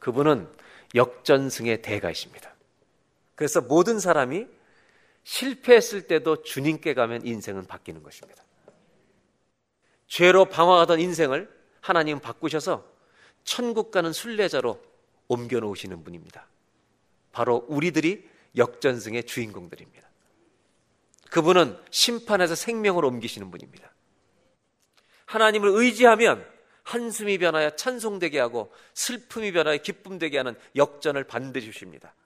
그분은 0.00 0.48
역전승의 0.94 1.82
대가이십니다. 1.82 2.52
그래서 3.38 3.60
모든 3.60 4.00
사람이 4.00 4.48
실패했을 5.22 6.08
때도 6.08 6.42
주님께 6.42 6.92
가면 6.94 7.24
인생은 7.24 7.68
바뀌는 7.68 8.02
것입니다. 8.02 8.42
죄로 10.08 10.46
방황하던 10.46 10.98
인생을 10.98 11.48
하나님 11.80 12.18
바꾸셔서 12.18 12.84
천국 13.44 13.92
가는 13.92 14.12
순례자로 14.12 14.82
옮겨 15.28 15.60
놓으시는 15.60 16.02
분입니다. 16.02 16.48
바로 17.30 17.64
우리들이 17.68 18.28
역전승의 18.56 19.22
주인공들입니다. 19.26 20.08
그분은 21.30 21.78
심판에서 21.92 22.56
생명을 22.56 23.04
옮기시는 23.04 23.52
분입니다. 23.52 23.88
하나님을 25.26 25.68
의지하면 25.74 26.44
한숨이 26.82 27.38
변하여 27.38 27.76
찬송되게 27.76 28.40
하고 28.40 28.72
슬픔이 28.94 29.52
변하여 29.52 29.76
기쁨되게 29.76 30.38
하는 30.38 30.56
역전을 30.74 31.22
반드시 31.22 31.66
주십니다. 31.66 32.16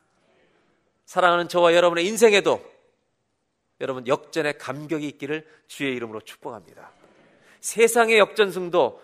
사랑하는 1.06 1.48
저와 1.48 1.74
여러분의 1.74 2.06
인생에도 2.06 2.72
여러분 3.80 4.06
역전의 4.06 4.58
감격이 4.58 5.06
있기를 5.08 5.46
주의 5.66 5.94
이름으로 5.96 6.20
축복합니다. 6.20 6.92
세상의 7.60 8.18
역전승도 8.18 9.02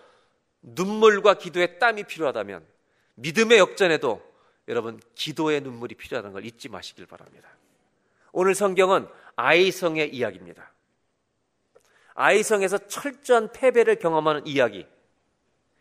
눈물과 0.61 1.35
기도의 1.35 1.79
땀이 1.79 2.03
필요하다면 2.03 2.65
믿음의 3.15 3.57
역전에도 3.57 4.21
여러분 4.67 4.99
기도의 5.15 5.61
눈물이 5.61 5.95
필요하다는 5.95 6.33
걸 6.33 6.45
잊지 6.45 6.69
마시길 6.69 7.05
바랍니다. 7.05 7.49
오늘 8.31 8.55
성경은 8.55 9.07
아이성의 9.35 10.13
이야기입니다. 10.13 10.71
아이성에서 12.13 12.87
철저한 12.87 13.51
패배를 13.51 13.95
경험하는 13.97 14.45
이야기. 14.45 14.85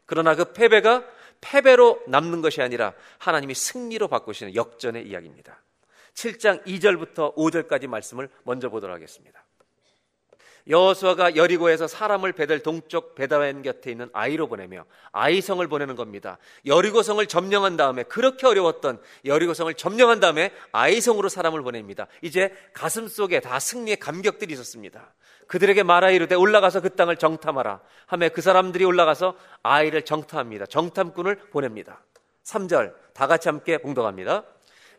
그러나 0.07 0.35
그 0.35 0.53
패배가 0.53 1.05
패배로 1.41 2.03
남는 2.07 2.43
것이 2.43 2.63
아니라 2.63 2.95
하나님이 3.19 3.55
승리로 3.55 4.09
바꾸시는 4.09 4.55
역전의 4.55 5.07
이야기입니다. 5.07 5.61
7장 6.19 6.65
2절부터 6.65 7.37
5절까지 7.37 7.87
말씀을 7.87 8.29
먼저 8.43 8.69
보도록 8.69 8.95
하겠습니다. 8.95 9.45
여호수아가 10.69 11.37
여리고에서 11.37 11.87
사람을 11.87 12.33
베델 12.33 12.63
동쪽 12.63 13.15
베다웬 13.15 13.63
곁에 13.63 13.91
있는 13.91 14.11
아이로 14.13 14.49
보내며 14.49 14.85
아이성을 15.13 15.67
보내는 15.67 15.97
겁니다. 15.97 16.37
여리고성을 16.67 17.25
점령한 17.25 17.79
다음에 17.79 18.03
그렇게 18.03 18.47
어려웠던 18.47 19.01
여리고성을 19.25 19.73
점령한 19.75 20.21
다음에 20.21 20.53
아이성으로 20.73 21.31
사람을 21.31 21.63
보냅니다. 21.63 22.07
이제 22.21 22.53
가슴 22.75 23.09
속에 23.09 23.41
다 23.41 23.59
승리의 23.59 23.97
감격들이 23.99 24.53
있었습니다. 24.53 25.15
그들에게 25.47 25.85
말하 25.85 26.11
이르되 26.11 26.35
올라가서 26.35 26.83
그 26.83 26.95
땅을 26.97 27.17
정탐하라. 27.17 27.81
하며 28.07 28.29
그 28.29 28.43
사람들이 28.43 28.85
올라가서 28.85 29.37
아이를 29.63 30.05
정탐합니다. 30.05 30.67
정탐꾼을 30.67 31.49
보냅니다. 31.51 32.05
3절 32.45 32.95
다 33.15 33.27
같이 33.27 33.49
함께 33.49 33.79
봉독합니다. 33.79 34.45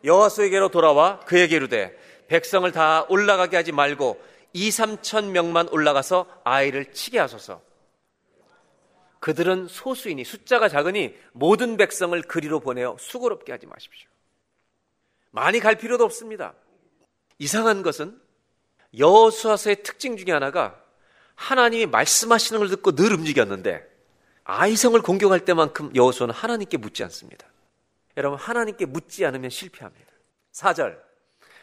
여호수에게로 0.04 0.68
돌아와 0.70 1.20
그에게 1.20 1.56
이르되 1.56 1.96
백성을 2.28 2.70
다 2.72 3.06
올라가게 3.08 3.56
하지 3.56 3.72
말고 3.72 4.20
2, 4.52 4.68
3천 4.70 5.30
명만 5.30 5.68
올라가서 5.68 6.26
아이를 6.44 6.92
치게 6.92 7.18
하소서. 7.18 7.62
그들은 9.20 9.68
소수이니 9.68 10.24
숫자가 10.24 10.68
작으니 10.68 11.14
모든 11.32 11.76
백성을 11.76 12.20
그리로 12.22 12.60
보내어 12.60 12.96
수고롭게 12.98 13.52
하지 13.52 13.66
마십시오. 13.66 14.08
많이 15.30 15.60
갈 15.60 15.76
필요도 15.76 16.04
없습니다. 16.04 16.54
이상한 17.38 17.82
것은 17.82 18.18
여호수아서의 18.98 19.82
특징 19.82 20.16
중에 20.16 20.32
하나가 20.32 20.80
하나님이 21.34 21.86
말씀하시는 21.86 22.58
걸 22.58 22.68
듣고 22.70 22.92
늘 22.94 23.12
움직였는데 23.12 23.86
아이성을 24.44 25.00
공격할 25.00 25.44
때만큼 25.44 25.94
여호수아는 25.94 26.34
하나님께 26.34 26.76
묻지 26.76 27.02
않습니다. 27.04 27.49
여러분 28.20 28.38
하나님께 28.38 28.84
묻지 28.84 29.24
않으면 29.24 29.48
실패합니다. 29.48 30.12
4절 30.52 30.98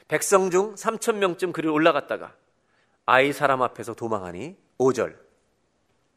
백성 0.07 0.49
중 0.49 0.73
3천 0.73 1.17
명쯤 1.17 1.51
그리 1.51 1.67
올라갔다가 1.67 2.33
아이 3.05 3.31
사람 3.31 3.61
앞에서 3.61 3.93
도망하니 3.93 4.57
5절 4.79 5.15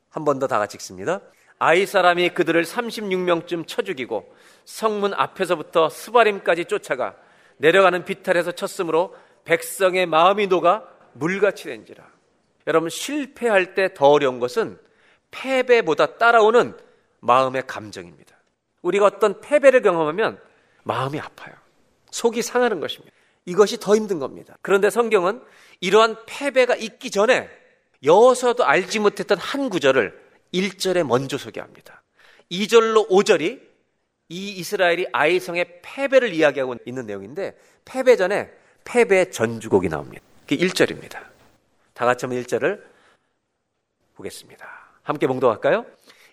한 0.08 0.24
번 0.24 0.38
더 0.38 0.46
다 0.48 0.58
같이 0.58 0.76
읽습니다. 0.78 1.20
아이 1.58 1.84
사람이 1.84 2.30
그들을 2.30 2.64
36명쯤 2.64 3.66
쳐 3.68 3.82
죽이고 3.82 4.34
성문 4.64 5.12
앞에서부터 5.12 5.90
스바림까지 5.90 6.64
쫓아가 6.64 7.16
내려가는 7.58 8.06
비탈에서 8.06 8.52
쳤으므로 8.52 9.14
백성의 9.44 10.06
마음이 10.06 10.46
녹아 10.46 10.84
물같이 11.12 11.64
된지라. 11.64 12.02
여러분 12.66 12.88
실패할 12.88 13.74
때 13.74 13.92
더 13.92 14.06
어려운 14.08 14.40
것은 14.40 14.78
패배보다 15.32 16.16
따라오는 16.16 16.78
마음의 17.20 17.66
감정입니다. 17.66 18.39
우리가 18.82 19.06
어떤 19.06 19.40
패배를 19.40 19.82
경험하면 19.82 20.40
마음이 20.84 21.20
아파요. 21.20 21.54
속이 22.10 22.42
상하는 22.42 22.80
것입니다. 22.80 23.14
이것이 23.44 23.78
더 23.78 23.96
힘든 23.96 24.18
겁니다. 24.18 24.56
그런데 24.62 24.90
성경은 24.90 25.42
이러한 25.80 26.16
패배가 26.26 26.76
있기 26.76 27.10
전에 27.10 27.48
여호수아도 28.02 28.64
알지 28.64 28.98
못했던 28.98 29.38
한 29.38 29.70
구절을 29.70 30.18
1절에 30.52 31.04
먼저 31.04 31.38
소개합니다. 31.38 32.02
2절로 32.50 33.08
5절이 33.08 33.60
이 34.28 34.50
이스라엘이 34.52 35.08
아이성의 35.12 35.80
패배를 35.82 36.32
이야기하고 36.32 36.76
있는 36.84 37.06
내용인데 37.06 37.56
패배 37.84 38.16
전에 38.16 38.50
패배 38.84 39.30
전주곡이 39.30 39.88
나옵니다. 39.88 40.22
그게 40.42 40.56
1절입니다. 40.56 41.24
다 41.92 42.06
같이 42.06 42.24
한번 42.24 42.42
1절을 42.42 42.82
보겠습니다. 44.14 44.66
함께 45.02 45.26
봉독할까요? 45.26 45.84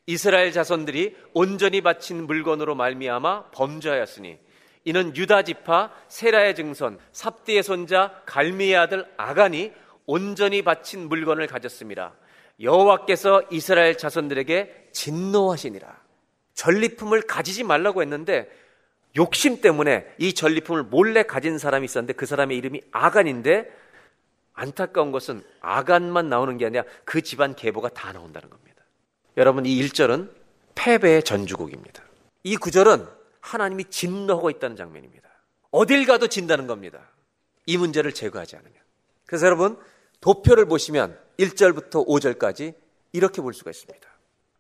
이스라엘 0.08 0.54
자손들이 0.54 1.16
온전히 1.34 1.82
바친 1.82 2.26
물건으로 2.26 2.76
말미암아 2.76 3.52
범죄하였으니 3.52 4.40
이는 4.86 5.16
유다 5.16 5.44
지파 5.44 5.92
세라의 6.08 6.56
증손 6.56 6.98
삽디의 7.12 7.62
손자 7.62 8.22
갈미의 8.26 8.78
아들 8.78 9.06
아간이 9.18 9.74
온전히 10.06 10.62
바친 10.62 11.10
물건을 11.10 11.48
가졌습니다. 11.48 12.16
여호와께서 12.62 13.44
이스라엘 13.52 13.98
자손들에게 13.98 14.88
진노하시니라. 14.94 16.02
전리품을 16.54 17.24
가지지 17.24 17.66
말라고 17.66 18.02
했는데 18.02 18.50
욕심 19.18 19.60
때문에 19.60 20.08
이 20.18 20.34
전리품을 20.34 20.84
몰래 20.84 21.24
가진 21.24 21.58
사람이 21.58 21.84
있었는데 21.84 22.14
그 22.14 22.26
사람의 22.26 22.58
이름이 22.58 22.82
아간인데 22.92 23.70
안타까운 24.54 25.12
것은 25.12 25.44
아간만 25.60 26.30
나오는 26.30 26.58
게 26.58 26.66
아니라 26.66 26.84
그 27.04 27.22
집안 27.22 27.56
계보가 27.56 27.90
다 27.90 28.14
나온다는 28.14 28.50
겁니다. 28.50 28.67
여러분 29.38 29.66
이 29.66 29.80
1절은 29.82 30.32
패배의 30.74 31.24
전주곡입니다. 31.24 32.04
이 32.44 32.58
구절은 32.58 33.08
하나님이 33.40 33.86
진노하고 33.86 34.50
있다는 34.50 34.76
장면입니다. 34.76 35.30
어딜 35.72 36.06
가도 36.06 36.28
진다는 36.28 36.66
겁니다. 36.66 37.12
이 37.68 37.78
문제를 37.78 38.14
제거하지 38.14 38.56
않으면. 38.56 38.74
그래서 39.26 39.46
여러분 39.46 39.78
도표를 40.22 40.66
보시면 40.66 41.18
1절부터 41.38 42.08
5절까지 42.08 42.74
이렇게 43.14 43.42
볼 43.42 43.54
수가 43.54 43.70
있습니다. 43.70 44.08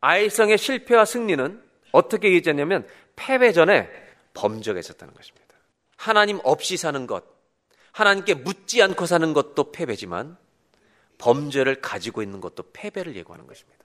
아이성의 0.02 0.60
실패와 0.60 1.06
승리는 1.06 1.62
어떻게 1.92 2.32
얘기했냐면 2.34 2.88
패배 3.16 3.52
전에 3.52 3.90
범죄가 4.36 4.80
있었다는 4.80 5.14
것입니다. 5.16 5.56
하나님 5.96 6.40
없이 6.44 6.78
사는 6.78 7.08
것, 7.08 7.24
하나님께 7.94 8.36
묻지 8.36 8.84
않고 8.84 9.08
사는 9.08 9.34
것도 9.34 9.72
패배지만 9.72 10.38
범죄를 11.18 11.82
가지고 11.82 12.22
있는 12.22 12.40
것도 12.42 12.72
패배를 12.74 13.16
예고하는 13.16 13.48
것입니다. 13.48 13.77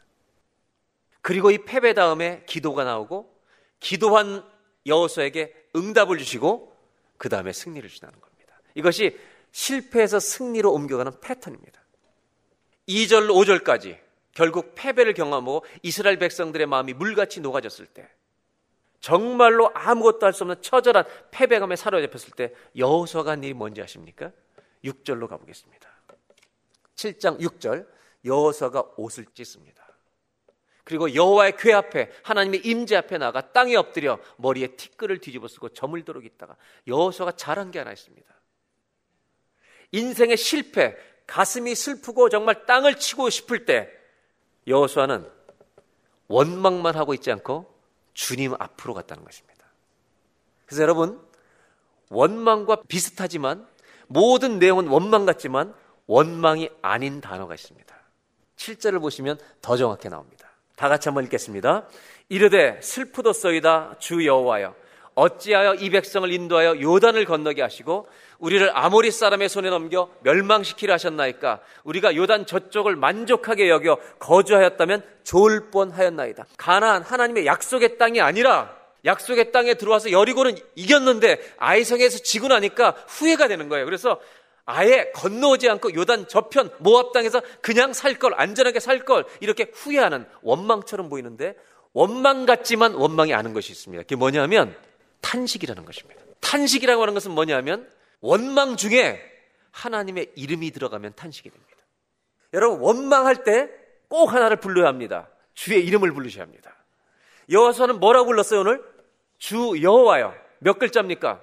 그리고 1.22 1.50
이 1.50 1.58
패배 1.58 1.94
다음에 1.94 2.42
기도가 2.46 2.84
나오고 2.84 3.32
기도한 3.80 4.44
여호수에게 4.86 5.54
응답을 5.74 6.18
주시고 6.18 6.76
그 7.16 7.28
다음에 7.28 7.52
승리를 7.52 7.88
주시는 7.88 8.12
겁니다. 8.20 8.60
이것이 8.74 9.16
실패에서 9.52 10.18
승리로 10.18 10.72
옮겨가는 10.72 11.20
패턴입니다. 11.20 11.80
2절 12.88 13.28
5절까지 13.28 13.98
결국 14.32 14.72
패배를 14.74 15.14
경험하고 15.14 15.64
이스라엘 15.82 16.18
백성들의 16.18 16.66
마음이 16.66 16.94
물같이 16.94 17.40
녹아졌을 17.40 17.86
때 17.86 18.08
정말로 19.00 19.70
아무것도 19.74 20.26
할 20.26 20.32
수 20.32 20.44
없는 20.44 20.62
처절한 20.62 21.04
패배감에 21.30 21.76
사로잡혔을 21.76 22.32
때 22.34 22.54
여호수아가 22.76 23.32
한 23.32 23.44
일이 23.44 23.52
뭔지 23.52 23.82
아십니까? 23.82 24.32
6절로 24.84 25.28
가보겠습니다. 25.28 25.88
7장 26.96 27.40
6절 27.40 27.86
여호수아가 28.24 28.84
옷을 28.96 29.26
찢습니다. 29.34 29.81
그리고 30.84 31.14
여호와의 31.14 31.56
궤 31.56 31.72
앞에 31.72 32.10
하나님의 32.24 32.60
임재 32.64 32.96
앞에 32.96 33.18
나가 33.18 33.52
땅에 33.52 33.76
엎드려 33.76 34.18
머리에 34.36 34.68
티끌을 34.76 35.18
뒤집어 35.18 35.46
쓰고 35.48 35.68
저물도록 35.70 36.24
있다가 36.24 36.56
여호수아가 36.86 37.32
잘한 37.32 37.70
게 37.70 37.78
하나 37.78 37.92
있습니다. 37.92 38.28
인생의 39.92 40.36
실패, 40.36 40.96
가슴이 41.26 41.74
슬프고 41.74 42.28
정말 42.28 42.66
땅을 42.66 42.96
치고 42.96 43.30
싶을 43.30 43.64
때 43.64 43.88
여호수아는 44.66 45.30
원망만 46.28 46.96
하고 46.96 47.14
있지 47.14 47.30
않고 47.30 47.72
주님 48.14 48.54
앞으로 48.58 48.94
갔다는 48.94 49.24
것입니다. 49.24 49.66
그래서 50.66 50.82
여러분 50.82 51.20
원망과 52.10 52.82
비슷하지만 52.88 53.66
모든 54.08 54.58
내용은 54.58 54.88
원망 54.88 55.26
같지만 55.26 55.74
원망이 56.06 56.70
아닌 56.82 57.20
단어가 57.20 57.54
있습니다. 57.54 57.94
7절을 58.56 59.00
보시면 59.00 59.38
더 59.60 59.76
정확히 59.76 60.08
나옵니다. 60.08 60.51
다 60.82 60.88
같이 60.88 61.08
한번 61.08 61.22
읽겠습니다. 61.26 61.86
이르되 62.28 62.80
슬프도소이다 62.82 63.98
주 64.00 64.26
여호와여 64.26 64.74
어찌하여 65.14 65.74
이 65.74 65.90
백성을 65.90 66.28
인도하여 66.32 66.80
요단을 66.80 67.24
건너게 67.24 67.62
하시고 67.62 68.08
우리를 68.40 68.68
아모리 68.76 69.12
사람의 69.12 69.48
손에 69.48 69.70
넘겨 69.70 70.10
멸망시키려 70.24 70.94
하셨나이까 70.94 71.60
우리가 71.84 72.16
요단 72.16 72.46
저쪽을 72.46 72.96
만족하게 72.96 73.68
여겨 73.68 73.96
거주하였다면 74.18 75.04
좋을 75.22 75.70
뻔하였나이다. 75.70 76.46
가나안 76.56 77.02
하나님의 77.02 77.46
약속의 77.46 77.96
땅이 77.98 78.20
아니라 78.20 78.76
약속의 79.04 79.52
땅에 79.52 79.74
들어와서 79.74 80.10
여리고는 80.10 80.56
이겼는데 80.74 81.38
아이성에서 81.58 82.18
지고 82.24 82.48
나니까 82.48 82.96
후회가 83.06 83.46
되는 83.46 83.68
거예요. 83.68 83.84
그래서 83.84 84.18
아예 84.64 85.10
건너오지 85.14 85.68
않고 85.68 85.94
요단 85.94 86.28
저편 86.28 86.70
모압 86.78 87.12
땅에서 87.12 87.40
그냥 87.60 87.92
살 87.92 88.18
걸 88.18 88.34
안전하게 88.34 88.80
살 88.80 89.04
걸 89.04 89.24
이렇게 89.40 89.70
후회하는 89.72 90.26
원망처럼 90.42 91.08
보이는데 91.08 91.56
원망 91.92 92.46
같지만 92.46 92.94
원망이 92.94 93.34
아는 93.34 93.52
것이 93.54 93.72
있습니다. 93.72 94.02
그게 94.04 94.16
뭐냐면 94.16 94.76
탄식이라는 95.20 95.84
것입니다. 95.84 96.20
탄식이라고 96.40 97.02
하는 97.02 97.14
것은 97.14 97.32
뭐냐면 97.32 97.88
원망 98.20 98.76
중에 98.76 99.20
하나님의 99.72 100.32
이름이 100.36 100.70
들어가면 100.70 101.14
탄식이 101.16 101.50
됩니다. 101.50 101.76
여러분 102.52 102.80
원망할 102.80 103.44
때 103.44 103.82
꼭 104.12 104.30
하나를 104.30 104.58
불러야 104.58 104.88
합니다. 104.88 105.30
주의 105.54 105.82
이름을 105.86 106.12
부르셔야 106.12 106.42
합니다. 106.44 106.76
여호와서는 107.50 107.98
뭐라고 107.98 108.26
불렀어요 108.26 108.60
오늘? 108.60 108.84
주 109.38 109.80
여호와요. 109.82 110.34
몇 110.58 110.78
글자입니까? 110.78 111.42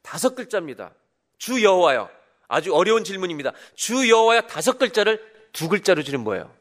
다섯 0.00 0.36
글자입니다. 0.36 0.92
주 1.38 1.62
여호와요. 1.62 2.08
아주 2.48 2.74
어려운 2.74 3.04
질문입니다. 3.04 3.52
주 3.74 4.08
여호와요 4.08 4.42
다섯 4.42 4.78
글자를 4.78 5.20
두 5.52 5.68
글자로 5.68 6.02
줄인 6.02 6.20
뭐예요? 6.20 6.54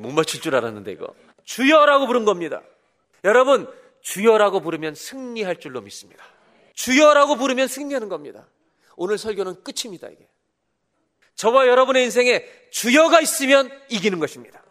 못 0.00 0.10
맞출 0.10 0.40
줄 0.40 0.54
알았는데 0.56 0.92
이거. 0.92 1.14
주여라고 1.44 2.06
부른 2.06 2.24
겁니다. 2.24 2.62
여러분 3.22 3.72
주여라고 4.00 4.60
부르면 4.60 4.94
승리할 4.94 5.60
줄로 5.60 5.80
믿습니다. 5.80 6.24
주여라고 6.74 7.36
부르면 7.36 7.68
승리하는 7.68 8.08
겁니다. 8.08 8.46
오늘 8.96 9.18
설교는 9.18 9.62
끝입니다, 9.64 10.08
이게. 10.08 10.28
저와 11.34 11.66
여러분의 11.66 12.04
인생에 12.04 12.44
주여가 12.70 13.20
있으면 13.20 13.70
이기는 13.88 14.18
것입니다. 14.20 14.62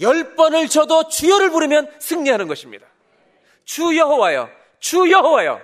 열 0.00 0.36
번을 0.36 0.68
쳐도 0.68 1.08
주여를 1.08 1.50
부르면 1.50 1.90
승리하는 1.98 2.46
것입니다. 2.46 2.86
주 3.64 3.96
여호와여, 3.96 4.48
주 4.78 5.10
여호와여. 5.10 5.60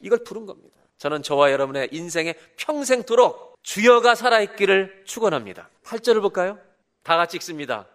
이걸 0.00 0.24
부른 0.24 0.46
겁니다. 0.46 0.71
저는 1.02 1.24
저와 1.24 1.50
여러분의 1.50 1.88
인생에 1.90 2.32
평생토록 2.56 3.58
주여가 3.64 4.14
살아있기를 4.14 5.02
축원합니다. 5.04 5.68
8절을 5.82 6.20
볼까요? 6.20 6.60
다 7.02 7.16
같이 7.16 7.36
읽습니다. 7.38 7.88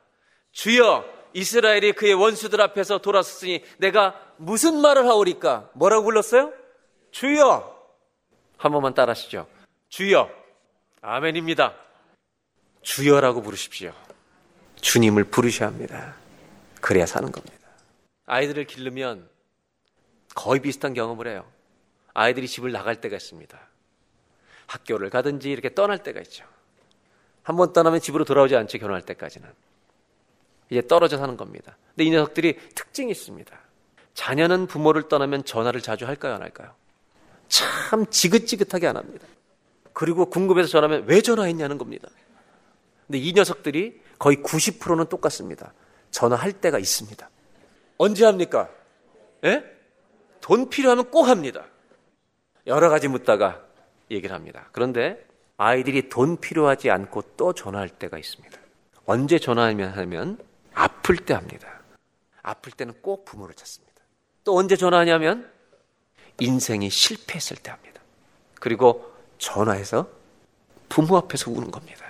주여 0.52 1.06
이스라엘이 1.32 1.94
그의 1.94 2.16
원수들 2.16 2.60
앞에서 2.60 2.98
돌아섰으니 2.98 3.64
내가 3.78 4.20
무슨 4.36 4.82
말을 4.82 5.08
하오리까? 5.08 5.70
뭐라고 5.74 6.04
불렀어요? 6.04 6.52
주여. 7.12 7.78
한 8.58 8.72
번만 8.74 8.94
따라하시죠. 8.94 9.48
주여. 9.88 10.30
아멘입니다. 11.00 11.76
주여라고 12.82 13.42
부르십시오. 13.42 13.94
주님을 14.82 15.24
부르셔야 15.24 15.70
합니다. 15.70 16.14
그래야 16.82 17.06
사는 17.06 17.32
겁니다. 17.32 17.70
아이들을 18.26 18.66
기르면 18.66 19.30
거의 20.36 20.60
비슷한 20.60 20.94
경험을 20.94 21.28
해요. 21.28 21.46
아이들이 22.18 22.48
집을 22.48 22.72
나갈 22.72 23.00
때가 23.00 23.16
있습니다. 23.16 23.60
학교를 24.66 25.12
가든지 25.12 25.52
이렇게 25.52 25.76
떠날 25.76 26.00
때가 26.02 26.20
있죠. 26.22 26.46
한 27.44 27.56
번 27.56 27.74
떠나면 27.74 28.02
집으로 28.02 28.26
돌아오지 28.26 28.56
않죠. 28.56 28.80
결혼할 28.80 29.04
때까지는. 29.04 29.48
이제 30.72 30.82
떨어져 30.82 31.18
사는 31.20 31.38
겁니다. 31.38 31.78
근데 31.96 32.06
이 32.06 32.10
녀석들이 32.10 32.58
특징이 32.74 33.12
있습니다. 33.12 33.56
자녀는 34.16 34.66
부모를 34.66 35.08
떠나면 35.10 35.46
전화를 35.46 35.80
자주 35.82 36.08
할까요, 36.08 36.34
안 36.34 36.42
할까요? 36.42 36.74
참 37.50 38.08
지긋지긋하게 38.10 38.88
안 38.88 38.98
합니다. 38.98 39.28
그리고 39.94 40.26
궁금해서 40.26 40.70
전화하면 40.70 41.06
왜 41.08 41.22
전화했냐는 41.22 41.78
겁니다. 41.78 42.10
근데 43.06 43.20
이 43.20 43.32
녀석들이 43.32 44.02
거의 44.18 44.38
90%는 44.38 45.06
똑같습니다. 45.06 45.72
전화할 46.10 46.52
때가 46.52 46.80
있습니다. 46.80 47.30
언제 48.00 48.26
합니까? 48.26 48.70
예? 49.44 49.64
돈 50.42 50.68
필요하면 50.70 51.12
꼭 51.12 51.26
합니다. 51.26 51.66
여러 52.68 52.90
가지 52.90 53.08
묻다가 53.08 53.64
얘기를 54.12 54.36
합니다. 54.36 54.68
그런데 54.74 55.26
아이들이 55.56 56.10
돈 56.10 56.38
필요하지 56.38 56.92
않고 56.92 57.24
또 57.38 57.54
전화할 57.54 57.90
때가 57.90 58.18
있습니다. 58.18 58.58
언제 59.06 59.40
전화하면 59.40 59.92
하면 59.92 60.38
아플 60.74 61.16
때 61.16 61.34
합니다. 61.34 61.82
아플 62.44 62.72
때는 62.74 62.94
꼭 63.02 63.26
부모를 63.26 63.56
찾습니다. 63.56 63.96
또 64.44 64.56
언제 64.56 64.76
전화하냐면 64.76 65.50
인생이 66.40 66.90
실패했을 66.90 67.58
때 67.58 67.72
합니다. 67.72 68.02
그리고 68.56 69.14
전화해서 69.38 70.08
부모 70.90 71.18
앞에서 71.18 71.52
우는 71.52 71.72
겁니다. 71.72 72.06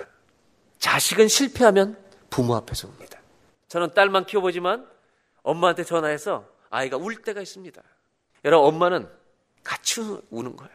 자식은 0.80 1.28
실패하면 1.28 1.98
부모 2.30 2.56
앞에서 2.56 2.88
웁니다. 2.88 3.20
저는 3.68 3.94
딸만 3.94 4.26
키워보지만 4.26 4.88
엄마한테 5.44 5.84
전화해서 5.84 6.46
아이가 6.70 6.98
울 6.98 7.22
때가 7.22 7.42
있습니다. 7.42 7.82
여러분, 8.46 8.68
엄마는 8.68 9.17
같이 9.68 10.00
우는 10.30 10.56
거예요. 10.56 10.74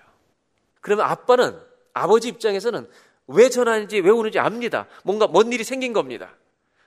그러면 0.83 1.07
아빠는, 1.07 1.59
아버지 1.95 2.29
입장에서는 2.29 2.91
왜 3.27 3.49
전화하는지, 3.49 4.01
왜 4.01 4.11
우는지 4.11 4.39
압니다. 4.39 4.87
뭔가 5.03 5.27
뭔 5.27 5.51
일이 5.51 5.65
생긴 5.65 5.95
겁니다. 5.95 6.37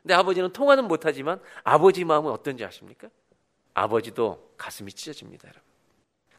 근데 0.04 0.14
아버지는 0.14 0.54
통화는 0.54 0.88
못하지만 0.88 1.42
아버지 1.64 2.06
마음은 2.06 2.32
어떤지 2.32 2.64
아십니까? 2.64 3.08
아버지도 3.74 4.54
가슴이 4.56 4.94
찢어집니다, 4.94 5.48
여러분. 5.48 5.64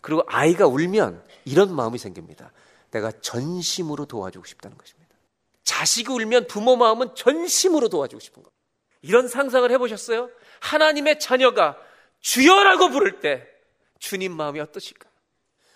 그리고 0.01 0.23
아이가 0.29 0.69
울면 0.69 1.25
이런 1.45 1.75
마음이 1.75 1.99
생깁니다. 1.99 2.53
내가 2.93 3.11
전심으로 3.11 4.07
도와주고 4.07 4.45
싶다는 4.45 4.79
것입니다. 4.79 5.12
자식이 5.64 6.12
울면 6.12 6.47
부모 6.47 6.77
마음은 6.77 7.17
전심으로 7.17 7.89
도와주고 7.89 8.21
싶은 8.21 8.45
것. 8.45 8.53
이런 9.03 9.27
상상을 9.27 9.69
해보셨어요? 9.73 10.31
하나님의 10.61 11.19
자녀가 11.19 11.77
주여라고 12.21 12.91
부를 12.91 13.19
때 13.19 13.49
주님 13.99 14.33
마음이 14.33 14.61
어떠실까? 14.61 15.05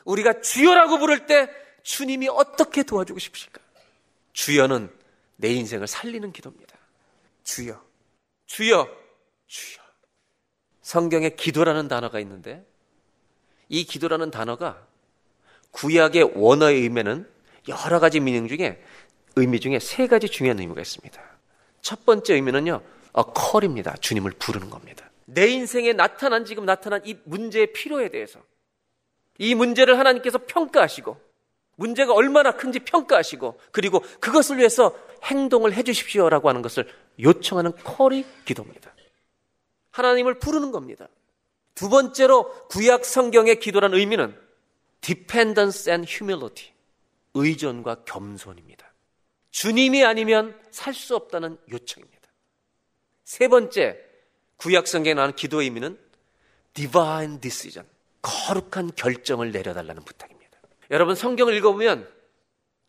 우리가 0.05 0.40
주여라고 0.40 0.98
부를 0.98 1.26
때 1.26 1.51
주님이 1.82 2.28
어떻게 2.28 2.82
도와주고 2.82 3.18
싶으실까? 3.18 3.61
주여는 4.32 4.90
내 5.36 5.53
인생을 5.53 5.86
살리는 5.86 6.32
기도입니다. 6.32 6.76
주여, 7.44 7.82
주여, 8.46 8.88
주여. 9.46 9.80
성경에 10.82 11.30
기도라는 11.30 11.88
단어가 11.88 12.20
있는데 12.20 12.64
이 13.68 13.84
기도라는 13.84 14.30
단어가 14.30 14.86
구약의 15.70 16.32
원어의 16.34 16.82
의미는 16.82 17.30
여러 17.68 18.01
가지 18.01 18.20
미닝 18.20 18.48
중에 18.48 18.82
의미 19.36 19.61
중에 19.61 19.78
세 19.78 20.07
가지 20.07 20.28
중요한 20.28 20.59
의미가 20.59 20.80
있습니다. 20.80 21.22
첫 21.80 22.05
번째 22.05 22.34
의미는요, 22.34 22.82
어, 23.12 23.22
컬입니다. 23.32 23.96
주님을 23.96 24.32
부르는 24.32 24.70
겁니다. 24.70 25.11
내 25.24 25.46
인생에 25.46 25.92
나타난 25.92 26.44
지금 26.44 26.66
나타난 26.66 27.01
이 27.05 27.16
문제의 27.24 27.72
필요에 27.72 28.09
대해서 28.09 28.40
이 29.41 29.55
문제를 29.55 29.99
하나님께서 29.99 30.38
평가하시고 30.47 31.16
문제가 31.76 32.12
얼마나 32.12 32.53
큰지 32.53 32.80
평가하시고 32.80 33.59
그리고 33.72 34.01
그것을 34.20 34.59
위해서 34.59 34.95
행동을 35.24 35.72
해 35.72 35.82
주십시오라고 35.82 36.51
하는 36.51 36.61
것을 36.61 36.86
요청하는 37.18 37.72
컬이 37.72 38.26
기도입니다. 38.45 38.95
하나님을 39.93 40.38
부르는 40.38 40.72
겁니다. 40.72 41.09
두 41.74 41.88
번째로 41.88 42.68
구약 42.68 43.07
성경의 43.07 43.61
기도란 43.61 43.95
의미는 43.95 44.38
dependence 45.01 45.91
and 45.91 46.07
humility. 46.11 46.72
의존과 47.32 48.05
겸손입니다. 48.05 48.93
주님이 49.51 50.05
아니면 50.05 50.59
살 50.70 50.93
수 50.93 51.16
없다는 51.16 51.57
요청입니다. 51.70 52.28
세 53.24 53.49
번째, 53.49 53.99
구약 54.57 54.86
성경에 54.86 55.14
나오는 55.14 55.34
기도의 55.34 55.64
의미는 55.64 55.99
divine 56.74 57.41
decision. 57.41 57.88
거룩한 58.22 58.92
결정을 58.96 59.52
내려달라는 59.52 60.04
부탁입니다. 60.04 60.58
여러분 60.90 61.14
성경을 61.14 61.54
읽어보면 61.54 62.08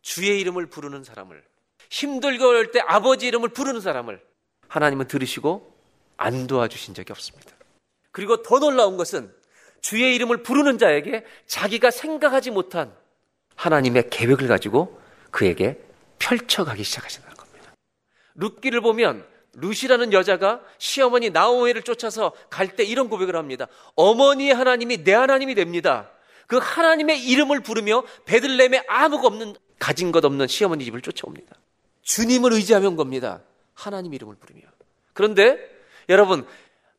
주의 0.02 0.40
이름을 0.40 0.66
부르는 0.66 1.04
사람을 1.04 1.42
힘들고 1.90 2.48
어려울 2.48 2.70
때 2.70 2.80
아버지 2.80 3.26
이름을 3.26 3.50
부르는 3.50 3.80
사람을 3.80 4.20
하나님은 4.68 5.08
들으시고 5.08 5.76
안 6.16 6.46
도와주신 6.46 6.94
적이 6.94 7.12
없습니다. 7.12 7.52
그리고 8.10 8.42
더 8.42 8.58
놀라운 8.58 8.96
것은 8.96 9.32
주의 9.80 10.14
이름을 10.14 10.42
부르는 10.42 10.78
자에게 10.78 11.24
자기가 11.46 11.90
생각하지 11.90 12.50
못한 12.50 12.94
하나님의 13.56 14.10
계획을 14.10 14.48
가지고 14.48 15.00
그에게 15.30 15.82
펼쳐가기 16.18 16.84
시작하신다는 16.84 17.36
겁니다. 17.36 17.74
룻기를 18.34 18.80
보면 18.80 19.26
룻이라는 19.54 20.12
여자가 20.12 20.60
시어머니 20.78 21.30
나오미를 21.30 21.82
쫓아서 21.82 22.32
갈 22.50 22.74
때 22.76 22.84
이런 22.84 23.08
고백을 23.08 23.36
합니다. 23.36 23.66
어머니의 23.96 24.54
하나님이 24.54 25.04
내 25.04 25.12
하나님이 25.12 25.54
됩니다. 25.54 26.10
그 26.46 26.58
하나님의 26.58 27.22
이름을 27.24 27.60
부르며 27.60 28.02
베들레헴에 28.24 28.84
아무가 28.88 29.26
없는 29.26 29.54
가진 29.78 30.12
것 30.12 30.24
없는 30.24 30.46
시어머니 30.48 30.84
집을 30.84 31.02
쫓아옵니다. 31.02 31.54
주님을 32.02 32.52
의지하며 32.52 32.88
온 32.88 32.96
겁니다. 32.96 33.42
하나님 33.74 34.14
이름을 34.14 34.36
부르며. 34.36 34.62
그런데 35.12 35.58
여러분 36.08 36.46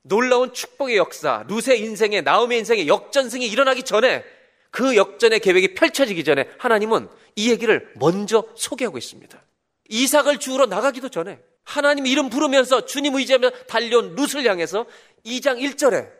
놀라운 0.01 0.53
축복의 0.53 0.97
역사, 0.97 1.43
루세 1.47 1.75
인생의 1.75 2.23
나음의 2.23 2.59
인생의 2.59 2.87
역전승이 2.87 3.47
일어나기 3.47 3.83
전에 3.83 4.23
그 4.69 4.95
역전의 4.95 5.39
계획이 5.39 5.75
펼쳐지기 5.75 6.23
전에 6.23 6.49
하나님은 6.57 7.07
이 7.35 7.49
얘기를 7.49 7.91
먼저 7.95 8.43
소개하고 8.55 8.97
있습니다. 8.97 9.41
이삭을 9.89 10.39
주우러 10.39 10.65
나가기도 10.65 11.09
전에 11.09 11.39
하나님 11.63 12.05
이름 12.05 12.29
부르면서 12.29 12.85
주님 12.85 13.15
의지하며 13.15 13.49
달려온 13.67 14.15
룻을 14.15 14.45
향해서 14.45 14.85
2장 15.25 15.59
1절에 15.61 16.11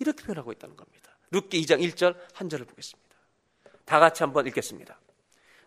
이렇게 0.00 0.24
표현하고 0.24 0.52
있다는 0.52 0.76
겁니다. 0.76 1.16
룻기 1.30 1.60
2장 1.62 1.80
1절 1.80 2.16
한 2.34 2.48
절을 2.48 2.66
보겠습니다. 2.66 3.16
다 3.84 3.98
같이 3.98 4.22
한번 4.22 4.46
읽겠습니다. 4.46 4.98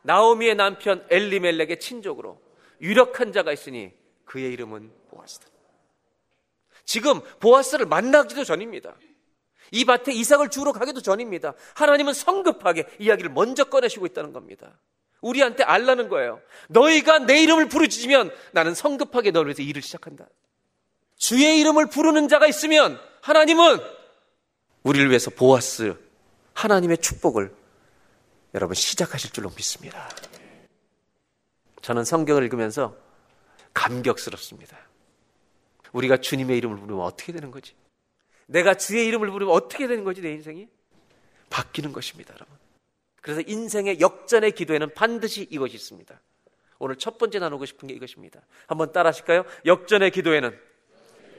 나오미의 0.04 0.56
남편 0.56 1.06
엘리멜렉의 1.10 1.80
친족으로 1.80 2.42
유력한 2.82 3.32
자가 3.32 3.52
있으니 3.52 3.94
그의 4.26 4.52
이름은 4.54 4.92
보아스다. 5.10 5.48
지금 6.86 7.22
보아스를 7.40 7.86
만나기도 7.86 8.44
전입니다. 8.44 8.96
이 9.72 9.86
밭에 9.86 10.12
이삭을 10.14 10.50
주우러 10.50 10.72
가기도 10.72 11.02
전입니다. 11.02 11.54
하나님은 11.76 12.14
성급하게 12.14 12.86
이야기를 13.00 13.32
먼저 13.32 13.66
꺼내시고 13.66 14.06
있다는 14.08 14.34
겁니다. 14.34 14.80
우리한테 15.22 15.64
알라는 15.64 16.10
거예요. 16.10 16.42
너희가 16.70 17.20
내 17.20 17.42
이름을 17.44 17.70
부르짖으면 17.70 18.32
나는 18.52 18.74
성급하게 18.74 19.32
너를 19.32 19.50
위해서 19.50 19.62
일을 19.62 19.82
시작한다. 19.82 20.28
주의 21.16 21.60
이름을 21.60 21.88
부르는 21.88 22.28
자가 22.28 22.48
있으면 22.48 23.00
하나님은 23.22 23.80
우리를 24.84 25.08
위해서 25.10 25.30
보아스 25.30 25.96
하나님의 26.54 26.98
축복을 26.98 27.54
여러분 28.56 28.74
시작하실 28.74 29.32
줄로 29.32 29.50
믿습니다. 29.56 30.10
저는 31.82 32.04
성경을 32.04 32.44
읽으면서 32.44 32.96
감격스럽습니다. 33.74 34.78
우리가 35.94 36.18
주님의 36.18 36.58
이름을 36.58 36.78
부르면 36.80 37.04
어떻게 37.04 37.32
되는 37.32 37.52
거지? 37.52 37.74
내가 38.48 38.74
주의 38.74 39.06
이름을 39.08 39.30
부르면 39.30 39.54
어떻게 39.54 39.88
되는 39.88 40.04
거지, 40.04 40.22
내 40.22 40.32
인생이? 40.32 40.68
바뀌는 41.50 41.94
것입니다, 41.94 42.34
여러분. 42.34 42.61
그래서 43.22 43.42
인생의 43.46 44.00
역전의 44.00 44.52
기도에는 44.54 44.94
반드시 44.94 45.48
이것이 45.50 45.76
있습니다. 45.76 46.20
오늘 46.80 46.96
첫 46.96 47.20
번째 47.20 47.40
나누고 47.40 47.66
싶은 47.66 47.88
게 47.88 47.94
이것입니다. 47.94 48.42
한번 48.66 48.92
따라 48.92 49.10
하실까요? 49.10 49.46
역전의 49.66 50.12
기도에는 50.12 50.60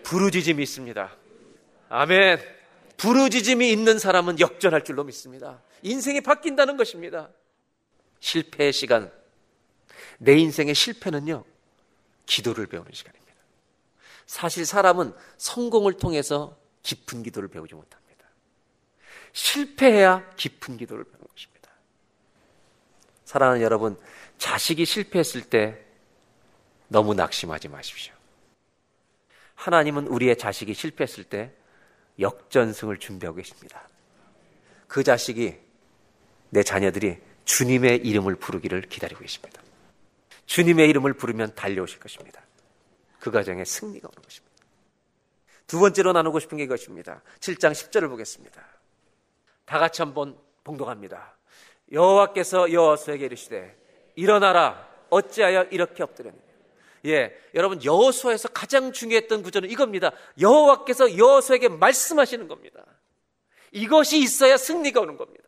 부르짖음이 0.04 0.62
있습니다. 0.62 1.16
아멘. 1.88 2.38
부르짖음이 2.96 3.70
있는 3.70 3.98
사람은 3.98 4.38
역전할 4.38 4.84
줄로 4.84 5.02
믿습니다. 5.02 5.60
인생이 5.82 6.20
바뀐다는 6.20 6.76
것입니다. 6.76 7.28
실패의 8.20 8.72
시간. 8.72 9.10
내 10.18 10.34
인생의 10.34 10.76
실패는요, 10.76 11.44
기도를 12.26 12.66
배우는 12.68 12.92
시간입니다. 12.92 13.22
사실 14.26 14.64
사람은 14.64 15.12
성공을 15.36 15.94
통해서 15.94 16.56
깊은 16.84 17.24
기도를 17.24 17.48
배우지 17.48 17.74
못합니다. 17.74 18.02
실패해야 19.32 20.30
깊은 20.36 20.76
기도를 20.76 21.04
것입니다. 21.04 21.21
사랑하는 23.32 23.62
여러분, 23.62 23.98
자식이 24.36 24.84
실패했을 24.84 25.40
때 25.40 25.82
너무 26.88 27.14
낙심하지 27.14 27.68
마십시오. 27.68 28.12
하나님은 29.54 30.06
우리의 30.08 30.36
자식이 30.36 30.74
실패했을 30.74 31.24
때 31.24 31.50
역전승을 32.20 32.98
준비하고 32.98 33.36
계십니다. 33.36 33.88
그 34.86 35.02
자식이 35.02 35.58
내 36.50 36.62
자녀들이 36.62 37.22
주님의 37.46 38.06
이름을 38.06 38.36
부르기를 38.36 38.82
기다리고 38.82 39.22
계십니다. 39.22 39.62
주님의 40.44 40.90
이름을 40.90 41.14
부르면 41.14 41.54
달려오실 41.54 42.00
것입니다. 42.00 42.42
그 43.18 43.30
가정에 43.30 43.64
승리가 43.64 44.08
오는 44.08 44.22
것입니다. 44.22 44.54
두 45.66 45.78
번째로 45.78 46.12
나누고 46.12 46.38
싶은 46.38 46.58
게 46.58 46.64
이것입니다. 46.64 47.22
7장 47.40 47.72
10절을 47.72 48.10
보겠습니다. 48.10 48.62
다 49.64 49.78
같이 49.78 50.02
한번 50.02 50.36
봉독합니다. 50.64 51.34
여호와께서 51.90 52.72
여호수에게 52.72 53.26
이르시되 53.26 53.76
일어나라 54.14 54.88
어찌하여 55.10 55.64
이렇게 55.70 56.02
엎드렸느냐. 56.02 56.42
예, 57.06 57.36
여러분 57.54 57.84
여호수아에서 57.84 58.48
가장 58.48 58.92
중요했던 58.92 59.42
구절은 59.42 59.70
이겁니다. 59.70 60.12
여호와께서 60.40 61.18
여호수에게 61.18 61.68
말씀하시는 61.68 62.46
겁니다. 62.48 62.84
이것이 63.72 64.18
있어야 64.18 64.56
승리가 64.56 65.00
오는 65.00 65.16
겁니다. 65.16 65.44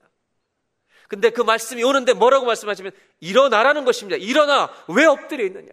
근데 1.09 1.31
그 1.31 1.43
말씀이 1.43 1.83
오는데 1.85 2.13
뭐라고 2.15 2.47
말씀하시면 2.47 2.93
일어나라는 3.21 3.85
것입니다. 3.85 4.17
일어나 4.17 4.71
왜 4.89 5.05
엎드려 5.05 5.45
있느냐? 5.45 5.71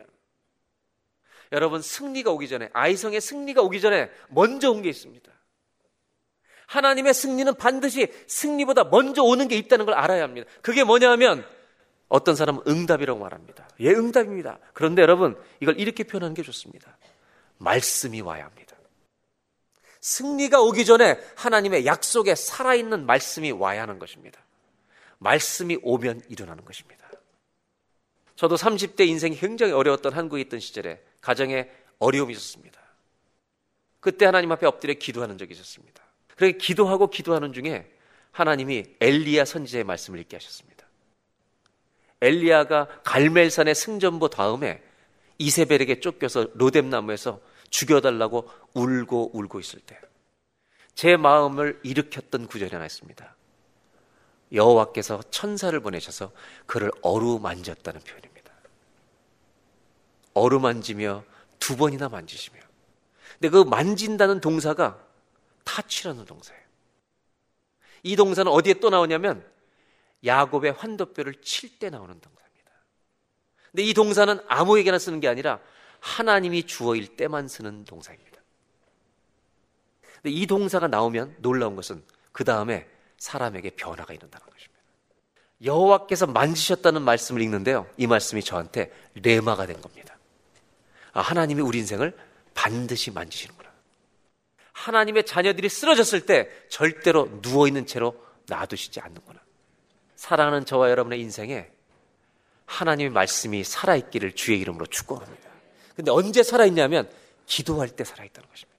여러분 1.51 1.81
승리가 1.81 2.31
오기 2.31 2.47
전에 2.47 2.69
아이성의 2.73 3.19
승리가 3.19 3.61
오기 3.61 3.81
전에 3.81 4.11
먼저 4.29 4.69
온 4.71 4.81
게 4.81 4.89
있습니다. 4.89 5.31
하나님의 6.71 7.13
승리는 7.13 7.53
반드시 7.55 8.07
승리보다 8.27 8.85
먼저 8.85 9.23
오는 9.23 9.49
게 9.49 9.57
있다는 9.57 9.85
걸 9.85 9.93
알아야 9.93 10.23
합니다. 10.23 10.49
그게 10.61 10.85
뭐냐 10.85 11.11
하면 11.11 11.45
어떤 12.07 12.35
사람은 12.35 12.63
응답이라고 12.65 13.19
말합니다. 13.19 13.67
예, 13.81 13.89
응답입니다. 13.89 14.57
그런데 14.73 15.01
여러분 15.01 15.37
이걸 15.59 15.77
이렇게 15.77 16.05
표현하는 16.05 16.33
게 16.33 16.43
좋습니다. 16.43 16.97
말씀이 17.57 18.21
와야 18.21 18.45
합니다. 18.45 18.77
승리가 19.99 20.61
오기 20.61 20.85
전에 20.85 21.19
하나님의 21.35 21.85
약속에 21.85 22.35
살아있는 22.35 23.05
말씀이 23.05 23.51
와야 23.51 23.81
하는 23.81 23.99
것입니다. 23.99 24.39
말씀이 25.19 25.77
오면 25.83 26.21
일어나는 26.29 26.63
것입니다. 26.63 27.05
저도 28.37 28.55
30대 28.55 29.07
인생이 29.07 29.35
굉장히 29.35 29.73
어려웠던 29.73 30.13
한국에 30.13 30.41
있던 30.43 30.61
시절에 30.61 31.03
가정에 31.19 31.69
어려움이 31.99 32.31
있었습니다. 32.31 32.79
그때 33.99 34.25
하나님 34.25 34.51
앞에 34.53 34.65
엎드려 34.65 34.93
기도하는 34.93 35.37
적이 35.37 35.53
있었습니다. 35.53 36.00
그렇게 36.41 36.57
기도하고 36.57 37.07
기도하는 37.07 37.53
중에 37.53 37.91
하나님이 38.31 38.83
엘리야 38.99 39.45
선지자의 39.45 39.83
말씀을 39.83 40.19
읽게 40.19 40.37
하셨습니다. 40.37 40.87
엘리야가 42.21 42.87
갈멜산의 43.03 43.75
승전보 43.75 44.29
다음에 44.29 44.81
이세벨에게 45.37 45.99
쫓겨서 45.99 46.47
로뎀나무에서 46.53 47.39
죽여달라고 47.69 48.49
울고 48.73 49.31
울고 49.33 49.59
있을 49.59 49.79
때 49.79 49.99
제 50.95 51.17
마음을 51.17 51.79
일으켰던 51.83 52.47
구절이 52.47 52.71
하나 52.71 52.85
있습니다. 52.85 53.35
여호와께서 54.53 55.21
천사를 55.31 55.79
보내셔서 55.79 56.31
그를 56.65 56.91
어루만졌다는 57.01 58.01
표현입니다. 58.01 58.51
어루만지며 60.33 61.23
두 61.59 61.77
번이나 61.77 62.09
만지시며. 62.09 62.59
근데 63.39 63.49
그 63.49 63.63
만진다는 63.63 64.41
동사가 64.41 64.99
타치라는 65.63 66.25
동사예요. 66.25 66.61
이 68.03 68.15
동사는 68.15 68.51
어디에 68.51 68.75
또 68.75 68.89
나오냐면 68.89 69.45
야곱의 70.25 70.73
환도뼈를 70.73 71.41
칠 71.41 71.79
때 71.79 71.89
나오는 71.89 72.19
동사입니다. 72.19 72.71
근데 73.71 73.83
이 73.83 73.93
동사는 73.93 74.39
아무에게나 74.47 74.99
쓰는 74.99 75.19
게 75.19 75.27
아니라 75.27 75.59
하나님이 75.99 76.63
주어일 76.63 77.15
때만 77.15 77.47
쓰는 77.47 77.85
동사입니다. 77.85 78.41
근데 80.15 80.31
이 80.31 80.45
동사가 80.45 80.87
나오면 80.87 81.37
놀라운 81.39 81.75
것은 81.75 82.03
그 82.31 82.43
다음에 82.43 82.87
사람에게 83.17 83.71
변화가 83.71 84.13
일어난다는 84.13 84.45
것입니다. 84.47 84.81
여호와께서 85.63 86.27
만지셨다는 86.27 87.03
말씀을 87.03 87.41
읽는데요. 87.41 87.87
이 87.97 88.07
말씀이 88.07 88.41
저한테 88.43 88.91
레마가 89.13 89.65
된 89.67 89.79
겁니다. 89.79 90.17
아, 91.13 91.21
하나님이 91.21 91.61
우리 91.61 91.79
인생을 91.79 92.17
반드시 92.53 93.11
만지시는구나. 93.11 93.60
하나님의 94.81 95.25
자녀들이 95.25 95.69
쓰러졌을 95.69 96.25
때 96.25 96.49
절대로 96.69 97.29
누워있는 97.41 97.85
채로 97.85 98.15
놔두시지 98.47 98.99
않는구나. 98.99 99.39
사랑하는 100.15 100.65
저와 100.65 100.89
여러분의 100.89 101.19
인생에 101.21 101.67
하나님의 102.65 103.11
말씀이 103.11 103.63
살아있기를 103.63 104.33
주의 104.33 104.59
이름으로 104.59 104.87
축원합니다. 104.87 105.49
근데 105.95 106.09
언제 106.09 106.41
살아있냐면 106.41 107.09
기도할 107.45 107.89
때 107.89 108.03
살아있다는 108.03 108.49
것입니다. 108.49 108.71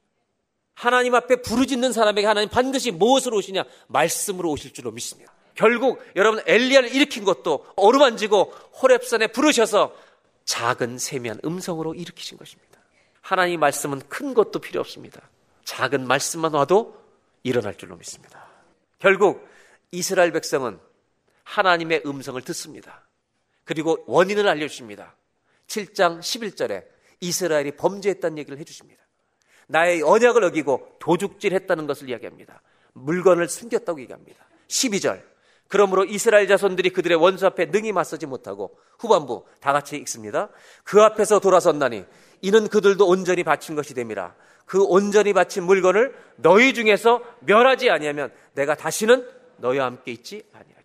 하나님 0.74 1.14
앞에 1.14 1.36
부르짖는 1.42 1.92
사람에게 1.92 2.26
하나님 2.26 2.48
반드시 2.48 2.90
무엇으로 2.90 3.36
오시냐? 3.36 3.62
말씀으로 3.86 4.50
오실 4.50 4.72
줄로 4.72 4.90
믿습니다. 4.90 5.32
결국 5.54 6.02
여러분 6.16 6.42
엘리야를 6.46 6.94
일으킨 6.94 7.24
것도 7.24 7.66
어루만지고 7.76 8.52
호랩산에 8.80 9.32
부르셔서 9.32 9.94
작은 10.46 10.98
세미한 10.98 11.40
음성으로 11.44 11.94
일으키신 11.94 12.38
것입니다. 12.38 12.80
하나님 13.20 13.60
말씀은 13.60 14.00
큰 14.08 14.34
것도 14.34 14.58
필요 14.58 14.80
없습니다. 14.80 15.20
작은 15.72 16.06
말씀만 16.06 16.52
와도 16.52 17.02
일어날 17.42 17.74
줄로 17.74 17.96
믿습니다. 17.96 18.46
결국 18.98 19.48
이스라엘 19.90 20.30
백성은 20.30 20.78
하나님의 21.44 22.02
음성을 22.04 22.40
듣습니다. 22.42 23.06
그리고 23.64 24.04
원인을 24.06 24.46
알려주십니다. 24.48 25.16
7장 25.68 26.20
11절에 26.20 26.84
이스라엘이 27.20 27.76
범죄했다는 27.76 28.36
얘기를 28.36 28.58
해주십니다. 28.58 29.02
나의 29.66 30.02
언약을 30.02 30.44
어기고 30.44 30.96
도둑질 30.98 31.54
했다는 31.54 31.86
것을 31.86 32.10
이야기합니다. 32.10 32.60
물건을 32.92 33.48
숨겼다고 33.48 34.00
얘기합니다. 34.02 34.44
12절 34.68 35.22
그러므로 35.68 36.04
이스라엘 36.04 36.46
자손들이 36.48 36.90
그들의 36.90 37.16
원수 37.16 37.46
앞에 37.46 37.66
능히 37.66 37.92
맞서지 37.92 38.26
못하고 38.26 38.78
후반부 38.98 39.46
다 39.60 39.72
같이 39.72 39.96
읽습니다. 39.96 40.50
그 40.84 41.00
앞에서 41.00 41.40
돌아섰나니 41.40 42.04
이는 42.42 42.68
그들도 42.68 43.08
온전히 43.08 43.42
바친 43.42 43.74
것이 43.74 43.94
됨이라. 43.94 44.34
그 44.64 44.82
온전히 44.82 45.32
바친 45.32 45.64
물건을 45.64 46.14
너희 46.36 46.74
중에서 46.74 47.22
멸하지 47.40 47.90
아니하면 47.90 48.32
내가 48.54 48.74
다시는 48.74 49.26
너희와 49.58 49.86
함께 49.86 50.12
있지 50.12 50.42
아니하리라. 50.52 50.82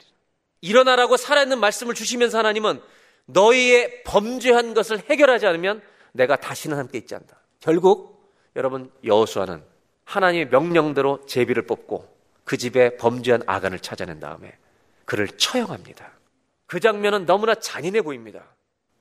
일어나라고 0.61 1.17
살아있는 1.17 1.59
말씀을 1.59 1.93
주시면서 1.93 2.37
하나님은 2.37 2.81
너희의 3.25 4.03
범죄한 4.03 4.73
것을 4.73 4.99
해결하지 5.09 5.47
않으면 5.47 5.81
내가 6.11 6.35
다시는 6.35 6.77
함께 6.77 6.97
있지 6.97 7.15
않다. 7.15 7.37
결국 7.59 8.33
여러분 8.55 8.91
여호수아는 9.03 9.61
하나님의 10.05 10.49
명령대로 10.49 11.25
제비를 11.25 11.67
뽑고 11.67 12.17
그 12.43 12.57
집에 12.57 12.95
범죄한 12.97 13.43
아간을 13.45 13.79
찾아낸 13.79 14.19
다음에 14.19 14.57
그를 15.05 15.27
처형합니다. 15.27 16.11
그 16.65 16.79
장면은 16.79 17.25
너무나 17.25 17.55
잔인해 17.55 18.01
보입니다. 18.01 18.43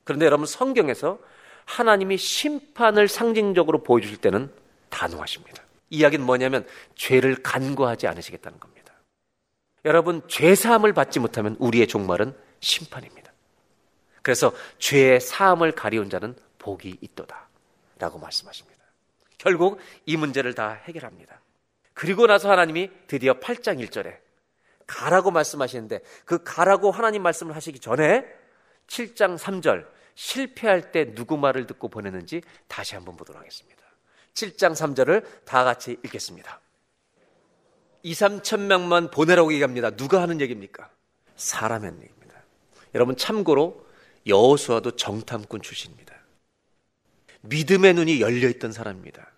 그런데 0.05 0.27
여러분 0.27 0.47
성경에서 0.47 1.19
하나님이 1.65 2.17
심판을 2.17 3.09
상징적으로 3.09 3.83
보여주실 3.83 4.19
때는 4.19 4.51
단호하십니다. 4.97 5.63
이야기는 5.91 6.25
뭐냐면 6.25 6.67
죄를 6.95 7.43
간과하지 7.43 8.07
않으시겠다는 8.07 8.59
겁니다. 8.59 8.95
여러분 9.85 10.23
죄 10.27 10.55
사함을 10.55 10.95
받지 10.95 11.21
못하면 11.21 11.57
우리의 11.59 11.87
종말은 11.87 12.35
심판입니다. 12.61 13.31
그래서 14.23 14.53
죄의 14.79 15.21
사함을 15.21 15.73
가리운 15.73 16.09
자는 16.09 16.35
복이 16.59 16.97
있도다 17.01 17.49
라고 17.99 18.19
말씀하십니다. 18.19 18.83
결국 19.39 19.79
이 20.07 20.17
문제를 20.17 20.55
다 20.55 20.81
해결합니다. 20.85 21.41
그리고 21.93 22.27
나서 22.27 22.51
하나님이 22.51 22.91
드디어 23.07 23.35
8장 23.35 23.87
1절에 23.87 24.17
가라고 24.87 25.31
말씀하시는데 25.31 26.01
그 26.25 26.43
가라고 26.43 26.91
하나님 26.91 27.23
말씀을 27.23 27.55
하시기 27.55 27.79
전에 27.81 28.25
7장 28.89 29.39
3절 29.39 29.87
실패할 30.15 30.91
때 30.91 31.15
누구 31.15 31.37
말을 31.37 31.67
듣고 31.67 31.89
보내는지 31.89 32.41
다시 32.67 32.95
한번 32.95 33.17
보도록 33.17 33.41
하겠습니다. 33.41 33.86
7장 34.37 34.75
3절을 34.75 35.25
다 35.45 35.65
같이 35.65 35.97
읽겠습니다. 36.05 36.61
2, 38.03 38.13
3천 38.13 38.61
명만 38.61 39.11
보내라고 39.11 39.53
얘기합니다. 39.53 39.91
누가 39.91 40.23
하는 40.23 40.41
얘기입니까? 40.41 40.91
사람의 41.37 41.91
얘기입니다. 41.91 42.43
여러분 42.95 43.17
참고로 43.17 43.85
여호수아도 44.27 44.93
정탐꾼 44.93 45.63
출신입니다. 45.63 46.15
믿음의 47.41 47.95
눈이 47.95 48.21
열려 48.21 48.49
있던 48.49 48.73
사람입니다. 48.73 49.33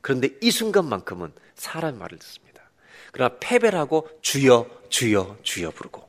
그런데 0.00 0.30
이 0.40 0.50
순간만큼은 0.50 1.32
사람 1.54 1.98
말을 1.98 2.18
듣습니다. 2.18 2.62
그러나 3.12 3.36
패배를 3.40 3.78
하고 3.78 4.08
주여 4.20 4.68
주여 4.88 5.38
주여 5.42 5.70
부르고 5.70 6.08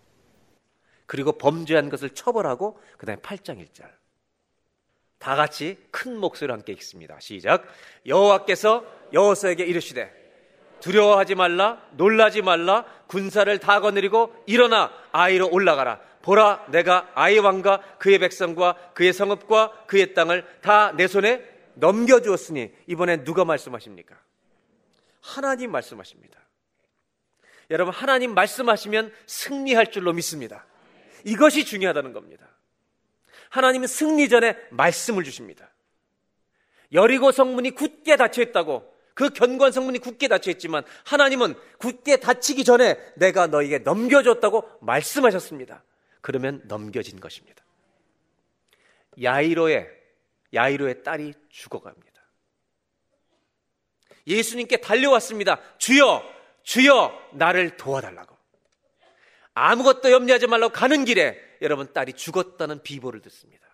그리고 1.05 1.31
범죄한 1.33 1.89
것을 1.89 2.11
처벌하고 2.11 2.79
그다음에 2.97 3.21
8장 3.21 3.65
1절 3.65 3.98
다 5.19 5.35
같이 5.35 5.77
큰 5.91 6.17
목소리로 6.17 6.53
함께 6.53 6.73
읽습니다. 6.73 7.19
시작. 7.19 7.65
여호와께서 8.07 8.85
여호수에게 9.13 9.65
이르시되 9.65 10.11
두려워하지 10.79 11.35
말라 11.35 11.81
놀라지 11.91 12.41
말라 12.41 12.85
군사를 13.07 13.57
다 13.59 13.81
거느리고 13.81 14.33
일어나 14.47 14.91
아이로 15.11 15.49
올라가라 15.51 15.99
보라 16.21 16.65
내가 16.69 17.09
아이 17.15 17.37
왕과 17.37 17.97
그의 17.97 18.19
백성과 18.19 18.91
그의 18.93 19.13
성읍과 19.13 19.85
그의 19.87 20.13
땅을 20.13 20.45
다 20.61 20.93
내 20.95 21.07
손에 21.07 21.43
넘겨 21.75 22.21
주었으니 22.21 22.71
이번엔 22.87 23.23
누가 23.23 23.45
말씀하십니까? 23.45 24.15
하나님 25.21 25.71
말씀하십니다. 25.71 26.39
여러분 27.71 27.93
하나님 27.93 28.33
말씀하시면 28.33 29.13
승리할 29.25 29.91
줄로 29.91 30.11
믿습니다. 30.13 30.65
이것이 31.25 31.65
중요하다는 31.65 32.13
겁니다. 32.13 32.48
하나님은 33.49 33.87
승리 33.87 34.29
전에 34.29 34.55
말씀을 34.71 35.23
주십니다. 35.23 35.69
여리고 36.93 37.31
성문이 37.31 37.71
굳게 37.71 38.15
닫혀 38.15 38.41
있다고 38.41 38.97
그 39.13 39.29
견고한 39.31 39.71
성문이 39.71 39.99
굳게 39.99 40.27
닫혀 40.27 40.51
있지만 40.51 40.83
하나님은 41.05 41.55
굳게 41.77 42.17
닫히기 42.17 42.63
전에 42.63 42.97
내가 43.15 43.47
너에게 43.47 43.79
넘겨줬다고 43.79 44.79
말씀하셨습니다. 44.81 45.83
그러면 46.21 46.61
넘겨진 46.65 47.19
것입니다. 47.19 47.63
야이로의 49.21 49.89
야이로의 50.53 51.03
딸이 51.03 51.33
죽어갑니다. 51.49 52.09
예수님께 54.25 54.77
달려왔습니다. 54.77 55.59
주여 55.77 56.23
주여 56.63 57.29
나를 57.33 57.77
도와달라고. 57.77 58.38
아무것도 59.59 60.11
염려하지 60.11 60.47
말라고 60.47 60.71
가는 60.71 61.03
길에 61.03 61.37
여러분 61.61 61.91
딸이 61.91 62.13
죽었다는 62.13 62.81
비보를 62.81 63.21
듣습니다. 63.21 63.67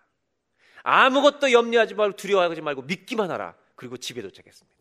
아무것도 0.82 1.52
염려하지 1.52 1.94
말고 1.94 2.16
두려워하지 2.16 2.60
말고 2.60 2.82
믿기만 2.82 3.30
하라. 3.30 3.54
그리고 3.76 3.96
집에 3.96 4.20
도착했습니다. 4.22 4.76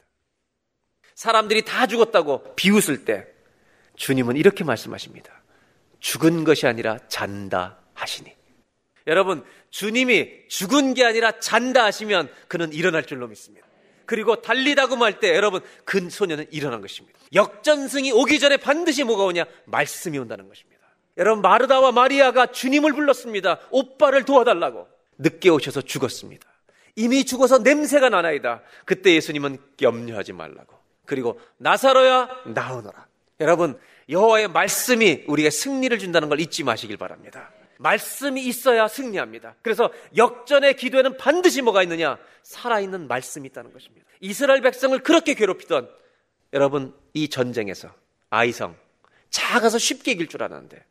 사람들이 1.14 1.64
다 1.64 1.86
죽었다고 1.88 2.56
비웃을 2.56 3.06
때 3.06 3.28
주님은 3.96 4.36
이렇게 4.36 4.64
말씀하십니다. 4.64 5.44
죽은 6.00 6.44
것이 6.44 6.68
아니라 6.68 6.98
잔다 7.08 7.80
하시니. 7.94 8.36
여러분, 9.08 9.46
주님이 9.70 10.48
죽은 10.50 10.94
게 10.96 11.06
아니라 11.06 11.40
잔다 11.40 11.86
하시면 11.86 12.32
그는 12.48 12.74
일어날 12.74 13.06
줄로 13.06 13.28
믿습니다. 13.28 13.66
그리고 14.06 14.42
달리다고 14.42 14.96
말 14.98 15.20
때 15.20 15.36
여러분 15.36 15.62
그 15.84 16.10
소녀는 16.10 16.48
일어난 16.52 16.82
것입니다. 16.82 17.18
역전승이 17.34 18.12
오기 18.12 18.40
전에 18.40 18.58
반드시 18.58 19.04
뭐가 19.04 19.24
오냐? 19.24 19.46
말씀이 19.66 20.18
온다는 20.18 20.48
것입니다. 20.48 20.75
여러분 21.18 21.42
마르다와 21.42 21.92
마리아가 21.92 22.48
주님을 22.48 22.94
불렀습니다. 22.94 23.60
오빠를 23.72 24.26
도와달라고. 24.26 24.88
늦게 25.18 25.50
오셔서 25.50 25.82
죽었습니다. 25.82 26.46
이미 26.96 27.26
죽어서 27.26 27.60
냄새가 27.60 28.10
나나이다. 28.10 28.62
그때 28.86 29.14
예수님은 29.16 29.58
염려하지 29.82 30.34
말라고. 30.34 30.76
그리고 31.06 31.40
나사로야 31.58 32.30
나오너라. 32.48 33.08
여러분 33.40 33.80
여호와의 34.10 34.50
말씀이 34.50 35.24
우리에게 35.28 35.50
승리를 35.50 35.98
준다는 36.00 36.30
걸 36.30 36.40
잊지 36.40 36.64
마시길 36.64 36.98
바랍니다. 36.98 37.52
말씀이 37.78 38.42
있어야 38.46 38.88
승리합니다. 38.88 39.56
그래서 39.62 39.92
역전의 40.16 40.78
기도에는 40.78 41.18
반드시 41.18 41.62
뭐가 41.62 41.84
있느냐? 41.84 42.18
살아있는 42.44 43.08
말씀이 43.08 43.48
있다는 43.50 43.74
것입니다. 43.74 44.06
이스라엘 44.22 44.62
백성을 44.62 44.98
그렇게 45.00 45.34
괴롭히던 45.34 45.90
여러분 46.54 46.94
이 47.14 47.28
전쟁에서 47.28 47.90
아이성 48.30 48.78
작아서 49.30 49.78
쉽게 49.78 50.12
이길 50.12 50.28
줄 50.28 50.44
알았는데 50.44 50.84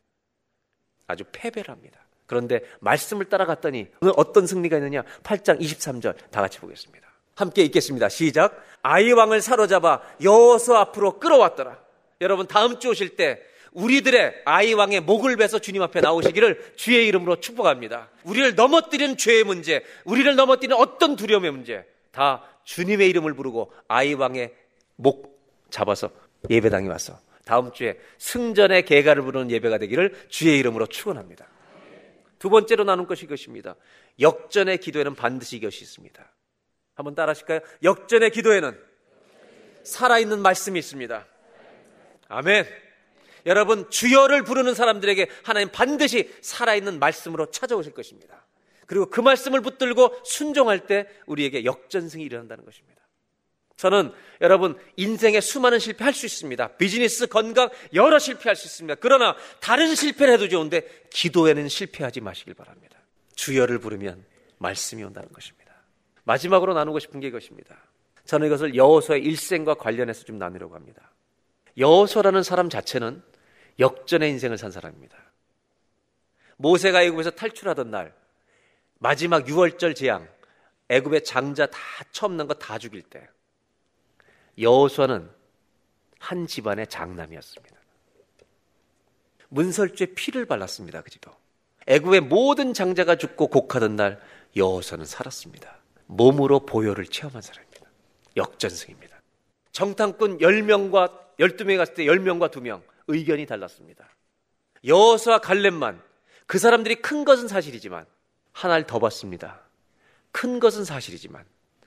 아주 1.06 1.24
패배를 1.32 1.70
합니다. 1.70 2.00
그런데 2.26 2.60
말씀을 2.80 3.26
따라갔더니 3.26 3.88
오늘 4.00 4.14
어떤 4.16 4.46
승리가 4.46 4.78
있느냐? 4.78 5.02
8장 5.22 5.60
23절 5.60 6.16
다 6.30 6.40
같이 6.40 6.58
보겠습니다. 6.58 7.06
함께 7.36 7.62
읽겠습니다. 7.64 8.08
시작. 8.08 8.62
아이 8.82 9.12
왕을 9.12 9.40
사로잡아 9.40 10.00
여호수 10.22 10.74
앞으로 10.76 11.18
끌어왔더라. 11.18 11.78
여러분 12.20 12.46
다음 12.46 12.78
주 12.78 12.90
오실 12.90 13.16
때 13.16 13.40
우리들의 13.72 14.42
아이 14.44 14.72
왕의 14.72 15.00
목을 15.00 15.36
베서 15.36 15.58
주님 15.58 15.82
앞에 15.82 16.00
나오시기를 16.00 16.74
주의 16.76 17.06
이름으로 17.08 17.40
축복합니다. 17.40 18.08
우리를 18.22 18.54
넘어뜨리는 18.54 19.16
죄의 19.16 19.44
문제, 19.44 19.82
우리를 20.04 20.34
넘어뜨리는 20.36 20.76
어떤 20.76 21.16
두려움의 21.16 21.50
문제 21.50 21.84
다 22.12 22.42
주님의 22.62 23.08
이름을 23.10 23.34
부르고 23.34 23.72
아이 23.88 24.14
왕의 24.14 24.54
목 24.96 25.40
잡아서 25.70 26.10
예배당에 26.48 26.88
와서 26.88 27.18
다음 27.44 27.72
주에 27.72 27.98
승전의 28.18 28.84
개가를 28.84 29.22
부르는 29.22 29.50
예배가 29.50 29.78
되기를 29.78 30.26
주의 30.28 30.58
이름으로 30.58 30.86
축원합니다. 30.86 31.46
두 32.38 32.50
번째로 32.50 32.84
나눈 32.84 33.06
것이 33.06 33.24
이것입니다. 33.24 33.76
역전의 34.20 34.78
기도에는 34.78 35.14
반드시 35.14 35.56
이것이 35.56 35.82
있습니다. 35.82 36.32
한번 36.94 37.14
따라 37.14 37.30
하실까요? 37.30 37.60
역전의 37.82 38.30
기도에는 38.30 38.78
살아있는 39.82 40.40
말씀이 40.40 40.78
있습니다. 40.78 41.26
아멘. 42.28 42.66
여러분 43.46 43.88
주여를 43.90 44.42
부르는 44.44 44.74
사람들에게 44.74 45.28
하나님 45.42 45.70
반드시 45.70 46.32
살아있는 46.40 46.98
말씀으로 46.98 47.50
찾아오실 47.50 47.92
것입니다. 47.92 48.46
그리고 48.86 49.06
그 49.06 49.20
말씀을 49.20 49.60
붙들고 49.60 50.20
순종할 50.24 50.86
때 50.86 51.06
우리에게 51.26 51.64
역전승이 51.64 52.24
일어난다는 52.24 52.64
것입니다. 52.64 53.02
저는 53.76 54.12
여러분 54.40 54.78
인생에 54.96 55.40
수많은 55.40 55.78
실패할 55.78 56.14
수 56.14 56.26
있습니다. 56.26 56.76
비즈니스, 56.76 57.26
건강 57.26 57.70
여러 57.92 58.18
실패할 58.18 58.56
수 58.56 58.66
있습니다. 58.66 58.96
그러나 59.00 59.36
다른 59.60 59.94
실패를 59.94 60.34
해도 60.34 60.48
좋은데 60.48 60.86
기도에는 61.10 61.68
실패하지 61.68 62.20
마시길 62.20 62.54
바랍니다. 62.54 62.98
주여를 63.34 63.78
부르면 63.78 64.24
말씀이 64.58 65.02
온다는 65.02 65.28
것입니다. 65.32 65.74
마지막으로 66.24 66.72
나누고 66.74 66.98
싶은 67.00 67.20
게 67.20 67.26
이것입니다. 67.28 67.76
저는 68.24 68.46
이것을 68.46 68.74
여호수의 68.76 69.22
일생과 69.22 69.74
관련해서 69.74 70.24
좀 70.24 70.38
나누려고 70.38 70.74
합니다. 70.74 71.10
여호수라는 71.76 72.42
사람 72.42 72.70
자체는 72.70 73.22
역전의 73.80 74.30
인생을 74.30 74.56
산 74.56 74.70
사람입니다. 74.70 75.18
모세가 76.56 77.02
애굽에서 77.02 77.30
탈출하던 77.32 77.90
날 77.90 78.14
마지막 79.00 79.44
6월절 79.44 79.96
재앙 79.96 80.28
애굽의 80.88 81.24
장자 81.24 81.66
다 81.66 81.78
처음 82.12 82.36
난 82.36 82.46
거 82.46 82.54
다 82.54 82.78
죽일 82.78 83.02
때 83.02 83.26
여호수아는 84.58 85.30
한 86.18 86.46
집안의 86.46 86.86
장남이었습니다. 86.88 87.76
문설주에 89.48 90.08
피를 90.14 90.46
발랐습니다. 90.46 91.02
그 91.02 91.10
집도. 91.10 91.30
애굽의 91.86 92.22
모든 92.22 92.72
장자가 92.72 93.16
죽고 93.16 93.48
곡하던 93.48 93.96
날 93.96 94.20
여호수아는 94.56 95.04
살았습니다. 95.04 95.78
몸으로 96.06 96.60
보혈을 96.60 97.06
체험한 97.06 97.42
사람입니다. 97.42 97.86
역전승입니다. 98.36 99.20
정탐꾼 99.72 100.38
10명과 100.38 101.36
12명이 101.38 101.76
갔을 101.76 101.94
때 101.94 102.04
10명과 102.04 102.50
2명 102.50 102.82
의견이 103.08 103.46
달랐습니다. 103.46 104.08
여호수아 104.84 105.38
갈렙만 105.38 106.02
그 106.46 106.58
사람들이 106.58 106.96
큰 106.96 107.24
것은 107.24 107.48
사실이지만 107.48 108.06
하나를 108.52 108.86
더 108.86 108.98
받습니다. 108.98 109.60
큰 110.30 110.60
것은 110.60 110.84
사실이지만 110.84 111.44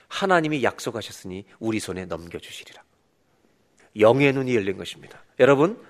하나님이 0.08 0.64
약속하셨으니 0.64 1.46
우리 1.60 1.80
손에 1.80 2.06
넘겨주시리라. 2.06 2.84
영의 4.00 4.34
눈이 4.34 4.56
열린 4.56 4.78
것입니다. 4.78 5.24
여러분, 5.40 5.82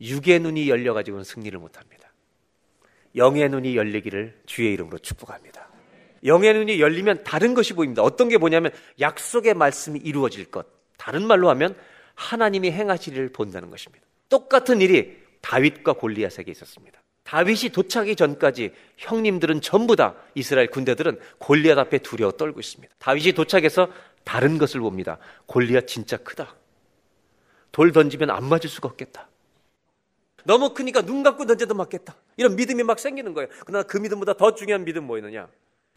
육의 0.00 0.40
눈이 0.40 0.68
열려가지고는 0.68 1.24
승리를 1.24 1.58
못합니다. 1.58 2.12
영의 3.14 3.48
눈이 3.48 3.76
열리기를 3.76 4.42
주의 4.46 4.72
이름으로 4.74 4.98
축복합니다. 4.98 5.70
영의 6.24 6.52
눈이 6.54 6.80
열리면 6.80 7.24
다른 7.24 7.54
것이 7.54 7.72
보입니다. 7.72 8.02
어떤 8.02 8.28
게 8.28 8.36
뭐냐면 8.36 8.72
약속의 9.00 9.54
말씀이 9.54 9.98
이루어질 10.00 10.50
것. 10.50 10.66
다른 10.98 11.26
말로 11.26 11.48
하면 11.50 11.76
하나님이 12.14 12.70
일을 12.70 13.32
본다는 13.32 13.70
것입니다. 13.70 14.04
똑같은 14.28 14.80
일이 14.80 15.16
다윗과 15.40 15.94
골리앗에게 15.94 16.50
있었습니다. 16.50 17.00
다윗이 17.26 17.70
도착하기 17.70 18.14
전까지 18.14 18.72
형님들은 18.98 19.60
전부 19.60 19.96
다 19.96 20.14
이스라엘 20.36 20.68
군대들은 20.68 21.18
골리앗 21.38 21.76
앞에 21.76 21.98
두려워 21.98 22.30
떨고 22.32 22.60
있습니다. 22.60 22.94
다윗이 22.98 23.32
도착해서 23.32 23.88
다른 24.22 24.58
것을 24.58 24.80
봅니다. 24.80 25.18
골리앗 25.46 25.88
진짜 25.88 26.16
크다. 26.18 26.54
돌 27.72 27.92
던지면 27.92 28.30
안 28.30 28.44
맞을 28.44 28.70
수가 28.70 28.88
없겠다. 28.88 29.28
너무 30.44 30.72
크니까 30.72 31.02
눈 31.02 31.24
감고 31.24 31.46
던져도 31.46 31.74
맞겠다. 31.74 32.14
이런 32.36 32.54
믿음이 32.54 32.84
막 32.84 33.00
생기는 33.00 33.34
거예요. 33.34 33.48
그러나 33.66 33.82
그 33.82 33.96
믿음보다 33.96 34.34
더 34.34 34.54
중요한 34.54 34.84
믿음 34.84 35.04
뭐였느냐? 35.04 35.48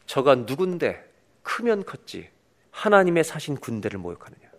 저가 0.06 0.34
누군데 0.34 1.08
크면 1.42 1.84
컸지 1.84 2.28
하나님의 2.72 3.22
사신 3.22 3.56
군대를 3.56 4.00
모욕하느냐? 4.00 4.50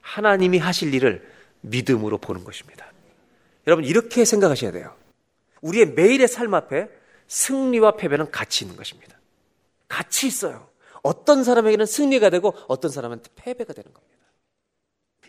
하나님이 0.00 0.58
하실 0.58 0.94
일을 0.94 1.28
믿음으로 1.62 2.18
보는 2.18 2.44
것입니다. 2.44 2.86
여러분 3.66 3.84
이렇게 3.84 4.24
생각하셔야 4.24 4.70
돼요. 4.70 5.01
우리의 5.62 5.92
매일의 5.92 6.28
삶 6.28 6.52
앞에 6.54 6.88
승리와 7.28 7.96
패배는 7.96 8.30
같이 8.30 8.64
있는 8.64 8.76
것입니다. 8.76 9.18
같이 9.88 10.26
있어요. 10.26 10.68
어떤 11.02 11.42
사람에게는 11.44 11.86
승리가 11.86 12.30
되고 12.30 12.54
어떤 12.68 12.90
사람한테 12.90 13.30
패배가 13.34 13.72
되는 13.72 13.92
겁니다. 13.92 14.12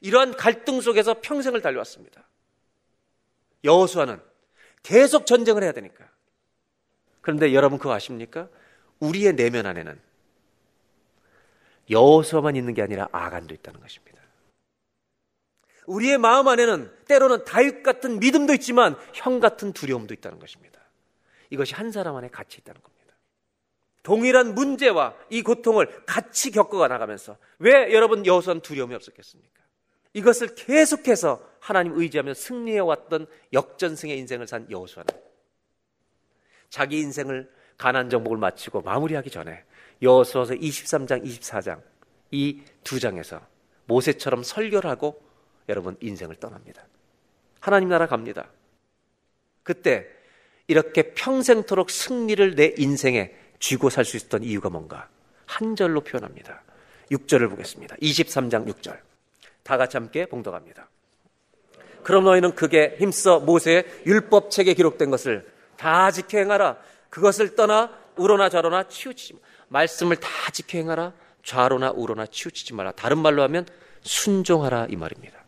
이러한 0.02 0.36
갈등 0.36 0.82
속에서 0.82 1.22
평생을 1.22 1.62
달려왔습니다. 1.62 2.28
여호수아는 3.64 4.22
계속 4.84 5.26
전쟁을 5.26 5.64
해야 5.64 5.72
되니까. 5.72 6.10
그런데 7.22 7.54
여러분 7.54 7.80
그거 7.80 7.94
아십니까? 7.94 8.50
우리의 9.00 9.34
내면 9.34 9.66
안에는 9.66 10.00
여호수아만 11.90 12.56
있는 12.56 12.74
게 12.74 12.82
아니라 12.82 13.08
아간도 13.12 13.54
있다는 13.54 13.80
것입니다. 13.80 14.22
우리의 15.88 16.18
마음 16.18 16.48
안에는 16.48 16.92
때로는 17.08 17.44
다윗 17.46 17.84
같은 17.84 18.20
믿음도 18.20 18.54
있지만 18.54 18.96
형 19.14 19.40
같은 19.40 19.74
두려움도 19.74 20.14
있다는 20.14 20.40
것입니다. 20.40 20.80
이것이 21.50 21.74
한 21.76 21.92
사람 21.92 22.16
안에 22.16 22.30
같이 22.30 22.60
있다는 22.62 22.82
겁니다. 22.82 23.16
동일한 24.02 24.54
문제와 24.56 25.16
이 25.30 25.44
고통을 25.44 26.06
같이 26.06 26.52
겪어가 26.52 26.88
나가면서 26.88 27.38
왜 27.60 27.94
여러분 27.94 28.26
여호수아는 28.26 28.62
두려움이 28.62 28.94
없었겠습니까? 28.96 29.64
이것을 30.14 30.56
계속해서 30.56 31.42
하나님 31.60 31.98
의지하며 31.98 32.34
승리해 32.34 32.80
왔던 32.80 33.28
역전승의 33.54 34.18
인생을 34.20 34.48
산 34.48 34.70
여호수아는 34.70 35.08
자기 36.70 37.00
인생을 37.00 37.52
가난 37.78 38.10
정복을 38.10 38.38
마치고 38.38 38.82
마무리하기 38.82 39.30
전에 39.30 39.64
여호수아서 40.02 40.54
23장, 40.56 41.24
24장 41.24 41.82
이 42.32 42.62
두 42.84 43.00
장에서 43.00 43.42
모세처럼 43.86 44.44
설교를 44.44 44.90
하고 44.90 45.22
여러분 45.70 45.98
인생을 46.02 46.36
떠납니다. 46.36 46.84
하나님 47.60 47.90
나라 47.90 48.08
갑니다. 48.08 48.48
그때 49.64 50.08
이렇게 50.68 51.14
평생토록 51.14 51.90
승리를 51.90 52.56
내 52.56 52.74
인생에 52.78 53.34
쥐고 53.60 53.90
살 53.90 54.04
수 54.06 54.18
있었던 54.18 54.44
이유가 54.44 54.70
뭔가 54.70 55.08
한 55.46 55.76
절로 55.76 56.02
표현합니다. 56.02 56.62
6절을 57.12 57.50
보겠습니다. 57.50 57.96
23장 57.98 58.68
6절. 58.68 59.00
다 59.64 59.78
같이 59.78 59.98
함께 59.98 60.26
봉독합니다. 60.26 60.90
그럼 62.04 62.26
너희는 62.26 62.56
그게 62.56 62.96
힘써 63.00 63.40
모세의 63.40 63.86
율법책에 64.06 64.74
기록된 64.74 65.10
것을 65.10 65.50
다 65.78 66.12
지켜 66.12 66.38
행하라. 66.40 66.78
그것을 67.10 67.56
떠나 67.56 67.98
우로나 68.18 68.50
좌로나 68.50 68.88
치우치지 68.90 69.34
마. 69.34 69.40
말씀을 69.70 70.18
다 70.18 70.30
지켜 70.52 70.78
행하라. 70.78 71.14
좌로나 71.44 71.92
우로나 71.92 72.26
치우치지 72.26 72.74
마라. 72.74 72.92
다른 72.92 73.20
말로 73.20 73.42
하면 73.44 73.66
순종하라 74.02 74.88
이 74.90 74.96
말입니다. 74.96 75.43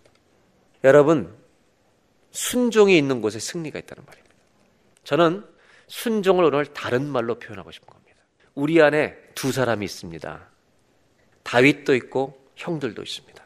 여러분 0.85 1.35
순종이 2.29 2.95
있는 2.95 3.19
곳에 3.19 3.39
승리가 3.39 3.79
있다는 3.79 4.05
말입니다. 4.05 4.35
저는 5.03 5.43
순종을 5.87 6.43
오늘 6.43 6.65
다른 6.67 7.07
말로 7.07 7.39
표현하고 7.39 7.71
싶은 7.71 7.87
겁니다. 7.87 8.19
우리 8.53 8.79
안에 8.81 9.17
두 9.33 9.51
사람이 9.51 9.83
있습니다. 9.83 10.47
다윗도 11.41 11.95
있고 11.95 12.51
형들도 12.55 13.01
있습니다. 13.01 13.45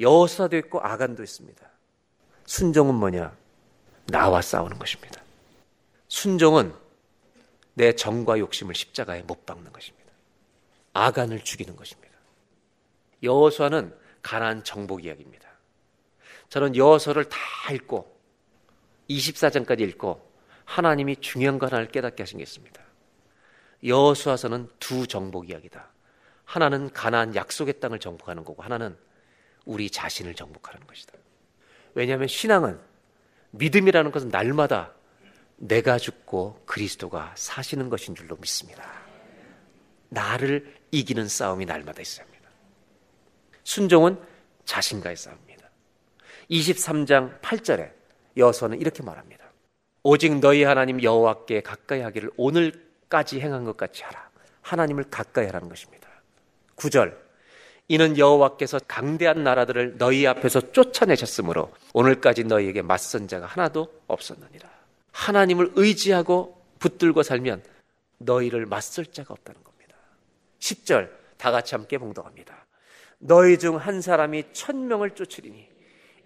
여호사도 0.00 0.56
있고 0.56 0.80
아간도 0.80 1.22
있습니다. 1.22 1.68
순종은 2.46 2.94
뭐냐? 2.94 3.36
나와 4.06 4.40
싸우는 4.40 4.78
것입니다. 4.78 5.22
순종은 6.08 6.72
내 7.74 7.92
정과 7.94 8.38
욕심을 8.38 8.74
십자가에 8.74 9.22
못 9.22 9.44
박는 9.44 9.70
것입니다. 9.70 10.10
아간을 10.94 11.40
죽이는 11.40 11.76
것입니다. 11.76 12.14
여호수아는 13.22 13.94
가난 14.22 14.64
정복 14.64 15.04
이야기입니다. 15.04 15.43
저는 16.54 16.76
여호서를 16.76 17.24
다 17.24 17.36
읽고 17.72 18.16
24장까지 19.10 19.80
읽고 19.80 20.24
하나님이 20.64 21.16
중요한 21.16 21.58
거 21.58 21.66
하나를 21.66 21.88
깨닫게 21.88 22.22
하신 22.22 22.38
게 22.38 22.44
있습니다. 22.44 22.80
여호수아서는 23.82 24.68
두 24.78 25.08
정복 25.08 25.50
이야기다. 25.50 25.90
하나는 26.44 26.92
가나안 26.92 27.34
약속의 27.34 27.80
땅을 27.80 27.98
정복하는 27.98 28.44
거고 28.44 28.62
하나는 28.62 28.96
우리 29.64 29.90
자신을 29.90 30.36
정복하는 30.36 30.86
것이다. 30.86 31.14
왜냐하면 31.94 32.28
신앙은 32.28 32.78
믿음이라는 33.50 34.12
것은 34.12 34.28
날마다 34.28 34.92
내가 35.56 35.98
죽고 35.98 36.62
그리스도가 36.66 37.34
사시는 37.36 37.88
것인 37.88 38.14
줄로 38.14 38.36
믿습니다. 38.36 38.88
나를 40.08 40.72
이기는 40.92 41.26
싸움이 41.26 41.66
날마다 41.66 42.00
있어야 42.00 42.24
합니다. 42.24 42.48
순종은 43.64 44.20
자신과의 44.64 45.16
싸움입니다. 45.16 45.43
23장 46.50 47.40
8절에 47.40 47.90
여호수아는 48.36 48.80
이렇게 48.80 49.02
말합니다. 49.02 49.44
오직 50.02 50.38
너희 50.38 50.64
하나님 50.64 51.02
여호와께 51.02 51.62
가까이 51.62 52.00
하기를 52.00 52.30
오늘까지 52.36 53.40
행한 53.40 53.64
것 53.64 53.76
같이 53.76 54.02
하라. 54.04 54.28
하나님을 54.62 55.04
가까이 55.10 55.46
하라는 55.46 55.68
것입니다. 55.68 56.08
9절 56.76 57.16
이는 57.88 58.16
여호와께서 58.18 58.80
강대한 58.88 59.44
나라들을 59.44 59.98
너희 59.98 60.26
앞에서 60.26 60.72
쫓아내셨으므로 60.72 61.72
오늘까지 61.92 62.44
너희에게 62.44 62.82
맞선 62.82 63.28
자가 63.28 63.46
하나도 63.46 63.88
없었느니라. 64.06 64.68
하나님을 65.12 65.72
의지하고 65.76 66.60
붙들고 66.78 67.22
살면 67.22 67.62
너희를 68.18 68.66
맞설 68.66 69.06
자가 69.06 69.34
없다는 69.34 69.62
겁니다. 69.62 69.96
10절 70.60 71.10
다 71.36 71.50
같이 71.50 71.74
함께 71.74 71.98
봉독합니다. 71.98 72.66
너희 73.18 73.58
중 73.58 73.76
한 73.76 74.00
사람이 74.00 74.52
천명을 74.52 75.10
쫓으리니 75.10 75.68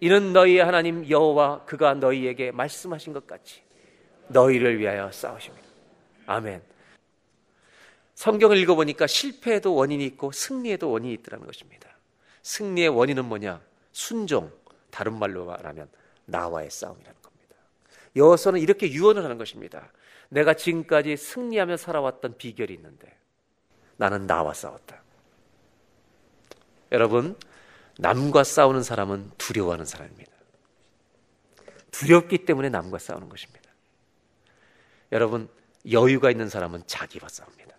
이는 0.00 0.32
너희의 0.32 0.64
하나님 0.64 1.08
여호와 1.08 1.64
그가 1.64 1.94
너희에게 1.94 2.52
말씀하신 2.52 3.12
것 3.12 3.26
같이 3.26 3.62
너희를 4.28 4.78
위하여 4.78 5.10
싸우십니다. 5.10 5.66
아멘. 6.26 6.62
성경을 8.14 8.56
읽어보니까 8.58 9.06
실패에도 9.06 9.74
원인이 9.74 10.04
있고 10.06 10.32
승리에도 10.32 10.90
원인이 10.90 11.14
있더라는 11.14 11.46
것입니다. 11.46 11.88
승리의 12.42 12.88
원인은 12.88 13.24
뭐냐? 13.24 13.60
순종. 13.92 14.52
다른 14.90 15.18
말로 15.18 15.44
말하면 15.44 15.88
나와의 16.24 16.70
싸움이라는 16.70 17.22
겁니다. 17.22 17.54
여호서는 18.16 18.60
이렇게 18.60 18.90
유언을 18.90 19.22
하는 19.22 19.38
것입니다. 19.38 19.92
내가 20.28 20.54
지금까지 20.54 21.16
승리하며 21.16 21.76
살아왔던 21.76 22.36
비결이 22.38 22.74
있는데 22.74 23.16
나는 23.96 24.26
나와 24.26 24.52
싸웠다. 24.52 25.02
여러분, 26.92 27.36
남과 27.98 28.44
싸우는 28.44 28.82
사람은 28.84 29.32
두려워하는 29.38 29.84
사람입니다. 29.84 30.30
두렵기 31.90 32.44
때문에 32.44 32.68
남과 32.68 32.98
싸우는 32.98 33.28
것입니다. 33.28 33.68
여러분, 35.10 35.48
여유가 35.90 36.30
있는 36.30 36.48
사람은 36.48 36.84
자기와 36.86 37.28
싸웁니다. 37.28 37.76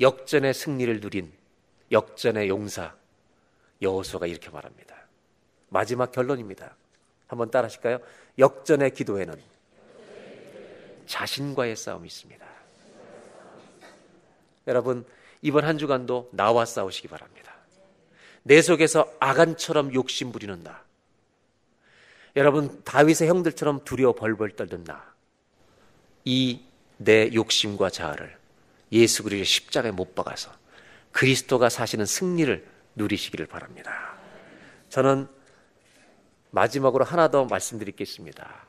역전의 0.00 0.54
승리를 0.54 1.00
누린 1.00 1.32
역전의 1.90 2.48
용사 2.48 2.94
여호수아가 3.80 4.26
이렇게 4.26 4.50
말합니다. 4.50 4.96
마지막 5.68 6.10
결론입니다. 6.10 6.76
한번 7.28 7.50
따라 7.50 7.66
하실까요? 7.66 8.00
역전의 8.38 8.92
기도에는 8.94 9.40
자신과의 11.06 11.76
싸움이 11.76 12.06
있습니다. 12.06 12.46
여러분, 14.66 15.06
이번 15.42 15.64
한 15.64 15.78
주간도 15.78 16.30
나와 16.32 16.64
싸우시기 16.64 17.08
바랍니다. 17.08 17.47
내 18.48 18.62
속에서 18.62 19.12
아간처럼 19.20 19.92
욕심 19.92 20.32
부리는 20.32 20.62
나. 20.64 20.82
여러분, 22.34 22.82
다윗의 22.82 23.28
형들처럼 23.28 23.84
두려워 23.84 24.14
벌벌 24.14 24.56
나. 24.84 25.04
이내 26.24 27.30
욕심과 27.34 27.90
자아를 27.90 28.34
예수 28.92 29.22
그리스도의 29.22 29.44
십자가에 29.44 29.90
못 29.90 30.14
박아서 30.14 30.50
그리스도가 31.12 31.68
사시는 31.68 32.06
승리를 32.06 32.66
누리시기를 32.94 33.44
바랍니다. 33.46 34.16
저는 34.88 35.28
마지막으로 36.50 37.04
하나 37.04 37.28
더 37.28 37.44
말씀드리겠습니다. 37.44 38.66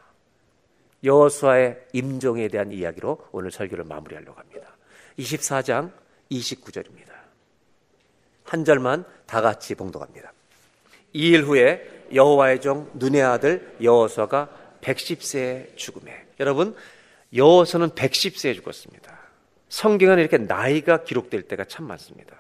여호수아의 1.05 1.87
임종에 1.93 2.49
대한 2.49 2.73
이야기로 2.73 3.29
오늘 3.31 3.49
설교를 3.49 3.85
마무리하려고 3.85 4.37
합니다. 4.37 4.75
24장 5.17 5.93
29절입니다. 6.29 7.08
한 8.49 8.65
절만 8.65 9.05
다 9.25 9.41
같이 9.41 9.75
봉독합니다. 9.75 10.33
이 11.13 11.31
일 11.31 11.43
후에 11.43 12.05
여호와의 12.13 12.61
종 12.61 12.89
눈의 12.95 13.21
아들 13.21 13.75
여호수아가 13.81 14.49
110세에 14.81 15.75
죽음에 15.77 16.25
여러분 16.39 16.75
여호수아는 17.35 17.89
110세에 17.91 18.55
죽었습니다. 18.55 19.17
성경에는 19.69 20.19
이렇게 20.21 20.37
나이가 20.37 21.03
기록될 21.03 21.43
때가 21.43 21.65
참 21.65 21.85
많습니다. 21.85 22.35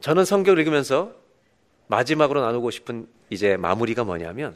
저는 0.00 0.24
성경을 0.24 0.58
읽으면서 0.60 1.12
마지막으로 1.88 2.40
나누고 2.40 2.70
싶은 2.70 3.06
이제 3.28 3.56
마무리가 3.58 4.04
뭐냐면 4.04 4.54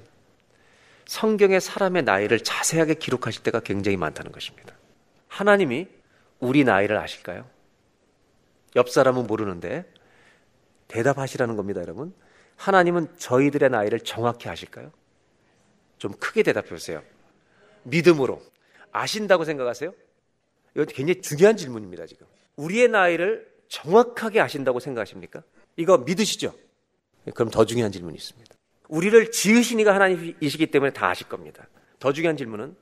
성경의 1.07 1.61
사람의 1.61 2.05
나이를 2.05 2.41
자세하게 2.41 2.95
기록하실 2.95 3.43
때가 3.43 3.61
굉장히 3.61 3.99
많다는 3.99 4.33
것입니다. 4.33 4.75
하나님이 5.29 5.89
우리 6.41 6.65
나이를 6.65 6.97
아실까요? 6.97 7.45
옆 8.77 8.89
사람은 8.89 9.27
모르는데 9.27 9.85
대답하시라는 10.95 11.57
겁니다, 11.57 11.81
여러분. 11.81 12.15
하나님은 12.57 13.09
저희들의 13.19 13.69
나이를 13.69 14.01
정확히 14.01 14.49
아실까요? 14.49 14.93
좀 15.99 16.13
크게 16.13 16.45
대답해 16.45 16.69
보세요. 16.69 17.03
믿음으로 17.83 18.41
아신다고 18.93 19.45
생각하세요? 19.45 19.93
이거 20.75 20.85
굉장히 20.85 21.21
중요한 21.21 21.57
질문입니다, 21.57 22.07
지금. 22.07 22.27
우리의 22.57 22.89
나이를 22.89 23.53
정확하게 23.69 24.41
아신다고 24.41 24.79
생각하십니까? 24.79 25.43
이거 25.77 25.99
믿으시죠? 25.99 26.55
그럼 27.35 27.51
더 27.51 27.65
중요한 27.65 27.91
질문이 27.91 28.17
있습니다. 28.17 28.55
우리를 28.89 29.33
지으신 29.33 29.81
이가 29.81 29.95
하나님이시기 29.95 30.69
때문에 30.69 30.93
다 30.93 31.09
아실 31.09 31.29
겁니다. 31.29 31.67
더 31.99 32.13
중요한 32.13 32.37
질문은 32.37 32.77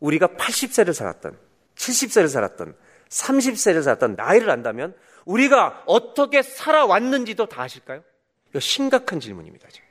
우리가 0.00 0.28
80세를 0.28 0.92
살았던, 0.92 1.38
70세를 1.76 2.28
살았던, 2.28 2.76
30세를 3.08 3.82
살았던 3.82 4.16
나이를 4.16 4.50
안다면 4.50 4.94
우리가 5.24 5.82
어떻게 5.86 6.42
살아왔는지도 6.42 7.46
다 7.46 7.62
아실까요? 7.62 8.02
이거 8.50 8.60
심각한 8.60 9.20
질문입니다, 9.20 9.68
지금. 9.68 9.86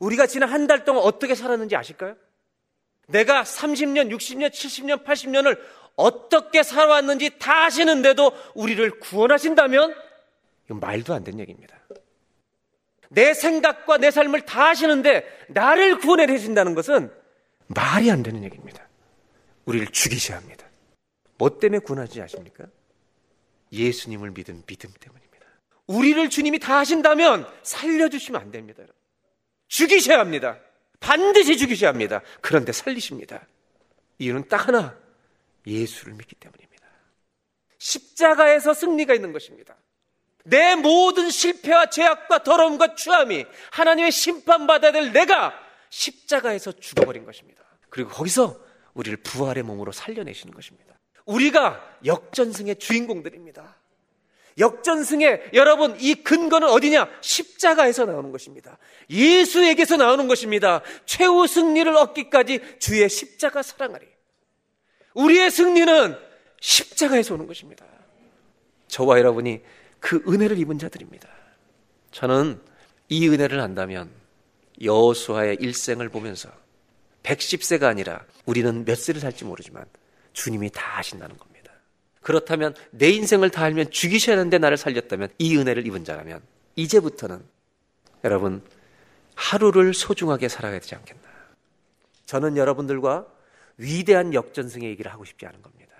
우리가 0.00 0.26
지난 0.26 0.48
한 0.48 0.66
달 0.66 0.84
동안 0.84 1.02
어떻게 1.04 1.34
살았는지 1.34 1.76
아실까요? 1.76 2.16
내가 3.08 3.42
30년, 3.42 4.10
60년, 4.14 4.50
70년, 4.50 5.04
80년을 5.04 5.60
어떻게 5.96 6.62
살아왔는지 6.62 7.38
다 7.38 7.64
아시는데도 7.66 8.32
우리를 8.54 9.00
구원하신다면 9.00 9.94
이건 10.66 10.80
말도 10.80 11.12
안 11.12 11.24
되는 11.24 11.40
얘기입니다. 11.40 11.76
내 13.08 13.34
생각과 13.34 13.98
내 13.98 14.10
삶을 14.10 14.42
다 14.42 14.68
아시는데 14.68 15.26
나를 15.48 15.98
구원해 15.98 16.26
주신다는 16.28 16.74
것은 16.74 17.12
말이 17.66 18.10
안 18.10 18.22
되는 18.22 18.42
얘기입니다. 18.44 18.88
우리를 19.64 19.88
죽이셔야 19.88 20.38
합니다. 20.38 20.66
뭐 21.36 21.58
때문에 21.58 21.80
구원하지 21.80 22.22
아십니까? 22.22 22.64
예수님을 23.72 24.30
믿은 24.32 24.62
믿음 24.66 24.92
때문입니다. 24.98 25.46
우리를 25.86 26.30
주님이 26.30 26.58
다 26.58 26.78
하신다면 26.78 27.46
살려주시면 27.62 28.40
안 28.40 28.50
됩니다. 28.50 28.82
죽이셔야 29.68 30.18
합니다. 30.18 30.58
반드시 31.00 31.56
죽이셔야 31.56 31.90
합니다. 31.90 32.20
그런데 32.40 32.72
살리십니다. 32.72 33.46
이유는 34.18 34.48
딱 34.48 34.68
하나. 34.68 34.96
예수를 35.66 36.14
믿기 36.14 36.34
때문입니다. 36.36 36.86
십자가에서 37.78 38.74
승리가 38.74 39.14
있는 39.14 39.32
것입니다. 39.32 39.76
내 40.44 40.74
모든 40.74 41.30
실패와 41.30 41.90
죄악과 41.90 42.42
더러움과 42.42 42.94
추함이 42.94 43.44
하나님의 43.72 44.12
심판받아야 44.12 44.92
될 44.92 45.12
내가 45.12 45.54
십자가에서 45.90 46.72
죽어버린 46.72 47.24
것입니다. 47.24 47.62
그리고 47.88 48.10
거기서 48.10 48.58
우리를 48.94 49.18
부활의 49.22 49.62
몸으로 49.62 49.92
살려내시는 49.92 50.54
것입니다. 50.54 50.89
우리가 51.26 51.80
역전승의 52.04 52.76
주인공들입니다. 52.76 53.76
역전승의 54.58 55.50
여러분 55.54 55.96
이 56.00 56.14
근거는 56.14 56.68
어디냐? 56.68 57.08
십자가에서 57.20 58.04
나오는 58.04 58.30
것입니다. 58.30 58.78
예수에게서 59.08 59.96
나오는 59.96 60.28
것입니다. 60.28 60.82
최후 61.06 61.46
승리를 61.46 61.94
얻기까지 61.96 62.60
주의 62.78 63.08
십자가 63.08 63.62
사랑하리. 63.62 64.06
우리의 65.14 65.50
승리는 65.50 66.16
십자가에서 66.60 67.34
오는 67.34 67.46
것입니다. 67.46 67.86
저와 68.88 69.18
여러분이 69.18 69.60
그 69.98 70.22
은혜를 70.26 70.58
입은 70.58 70.78
자들입니다. 70.78 71.28
저는 72.10 72.60
이 73.08 73.28
은혜를 73.28 73.60
안다면 73.60 74.10
여호수아의 74.82 75.58
일생을 75.60 76.08
보면서 76.08 76.50
110세가 77.22 77.84
아니라 77.84 78.24
우리는 78.46 78.84
몇 78.84 78.96
세를 78.96 79.20
살지 79.20 79.44
모르지만 79.44 79.84
주님이 80.32 80.70
다 80.70 80.98
아신다는 80.98 81.36
겁니다. 81.36 81.72
그렇다면 82.22 82.74
내 82.90 83.10
인생을 83.10 83.50
다 83.50 83.64
알면 83.64 83.90
죽이셔야 83.90 84.36
하는데 84.36 84.58
나를 84.58 84.76
살렸다면 84.76 85.30
이 85.38 85.56
은혜를 85.56 85.86
입은 85.86 86.04
자라면 86.04 86.42
이제부터는 86.76 87.42
여러분 88.24 88.62
하루를 89.34 89.94
소중하게 89.94 90.48
살아야 90.48 90.72
되지 90.72 90.94
않겠나. 90.94 91.22
저는 92.26 92.56
여러분들과 92.56 93.26
위대한 93.78 94.34
역전승의 94.34 94.88
얘기를 94.90 95.10
하고 95.12 95.24
싶지 95.24 95.46
않은 95.46 95.62
겁니다. 95.62 95.94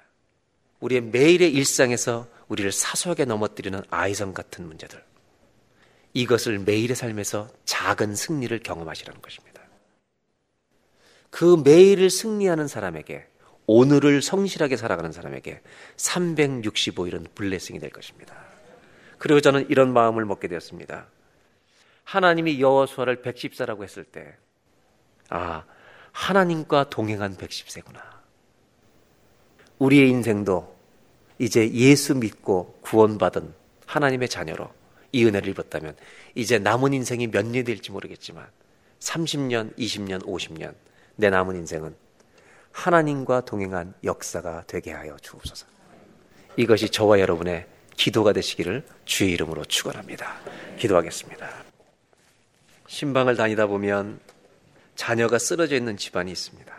우리의 0.81 1.01
매일의 1.01 1.53
일상에서 1.53 2.29
우리를 2.49 2.71
사소하게 2.73 3.25
넘어뜨리는 3.25 3.81
아이성 3.91 4.35
같은 4.35 4.67
문제들. 4.67 5.03
이것을 6.13 6.59
매일의 6.59 6.97
삶에서 6.97 7.49
작은 7.65 8.15
승리를 8.15 8.59
경험하시라는 8.61 9.23
것입니다. 9.23 9.63
그 11.31 11.63
매일을 11.65 12.11
승리하는 12.11 12.67
사람에게 12.67 13.27
오늘을 13.73 14.21
성실하게 14.21 14.77
살아가는 14.77 15.13
사람에게 15.13 15.61
365일은 15.97 17.33
블레싱이 17.37 17.79
될 17.79 17.91
것입니다. 17.91 18.35
그리고 19.17 19.41
저는 19.41 19.71
이런 19.71 19.93
마음을 19.93 20.25
먹게 20.25 20.49
되었습니다. 20.49 21.07
하나님이 22.03 22.61
여호수아를 22.61 23.23
110세라고 23.23 23.85
했을 23.85 24.03
때 24.03 24.35
아, 25.29 25.63
하나님과 26.11 26.91
동행한 26.91 27.37
110세구나. 27.37 28.01
우리의 29.79 30.09
인생도 30.09 30.77
이제 31.39 31.71
예수 31.73 32.17
믿고 32.17 32.77
구원받은 32.81 33.55
하나님의 33.87 34.29
자녀로 34.29 34.69
이 35.13 35.25
은혜를 35.25 35.49
입었다면 35.51 35.97
이제 36.35 36.59
남은 36.59 36.93
인생이 36.93 37.29
몇 37.29 37.47
년이 37.47 37.63
될지 37.63 37.93
모르겠지만 37.93 38.49
30년, 38.99 39.77
20년, 39.77 40.25
50년 40.25 40.75
내 41.15 41.31
남은 41.31 41.55
인생은 41.55 42.10
하나님과 42.73 43.43
동행한 43.43 43.95
역사가 44.05 44.65
되게 44.67 44.93
하여 44.93 45.17
주옵소서. 45.21 45.67
이것이 46.57 46.89
저와 46.89 47.21
여러분의 47.21 47.67
기도가 47.97 48.33
되시기를 48.33 48.87
주의 49.05 49.33
이름으로 49.33 49.65
축원합니다. 49.65 50.41
기도하겠습니다. 50.79 51.49
신방을 52.87 53.37
다니다 53.37 53.67
보면 53.67 54.21
자녀가 54.97 55.39
쓰러져 55.39 55.77
있는 55.77 55.97
집안이 55.97 56.31
있습니다. 56.31 56.75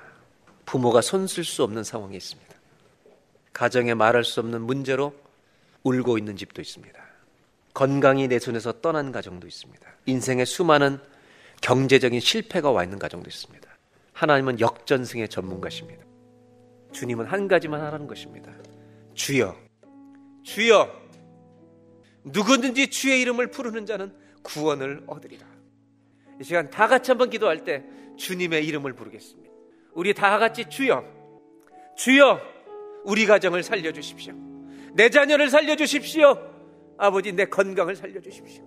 부모가 0.65 1.01
손쓸 1.01 1.43
수 1.43 1.63
없는 1.63 1.83
상황이 1.83 2.17
있습니다. 2.17 2.55
가정에 3.53 3.93
말할 3.93 4.23
수 4.23 4.39
없는 4.39 4.61
문제로 4.61 5.13
울고 5.83 6.17
있는 6.17 6.35
집도 6.35 6.61
있습니다. 6.61 6.99
건강이 7.73 8.27
내 8.27 8.39
손에서 8.39 8.81
떠난 8.81 9.11
가정도 9.11 9.47
있습니다. 9.47 9.87
인생의 10.05 10.45
수많은 10.45 10.99
경제적인 11.61 12.19
실패가 12.19 12.71
와 12.71 12.83
있는 12.83 12.99
가정도 12.99 13.29
있습니다. 13.29 13.70
하나님은 14.21 14.59
역전승의 14.59 15.29
전문가십니다. 15.29 16.05
주님은 16.91 17.25
한 17.25 17.47
가지만 17.47 17.81
하라는 17.81 18.05
것입니다. 18.05 18.51
주여, 19.15 19.55
주여, 20.43 20.87
누구든지 22.25 22.91
주의 22.91 23.19
이름을 23.21 23.49
부르는 23.49 23.87
자는 23.87 24.13
구원을 24.43 25.05
얻으리라. 25.07 25.47
이 26.39 26.43
시간 26.43 26.69
다 26.69 26.87
같이 26.87 27.09
한번 27.09 27.31
기도할 27.31 27.63
때 27.63 27.83
주님의 28.15 28.63
이름을 28.67 28.93
부르겠습니다. 28.93 29.49
우리 29.93 30.13
다 30.13 30.37
같이 30.37 30.65
주여, 30.69 31.03
주여, 31.97 32.39
우리 33.03 33.25
가정을 33.25 33.63
살려주십시오. 33.63 34.35
내 34.93 35.09
자녀를 35.09 35.49
살려주십시오. 35.49 36.37
아버지, 36.99 37.31
내 37.31 37.45
건강을 37.45 37.95
살려주십시오. 37.95 38.63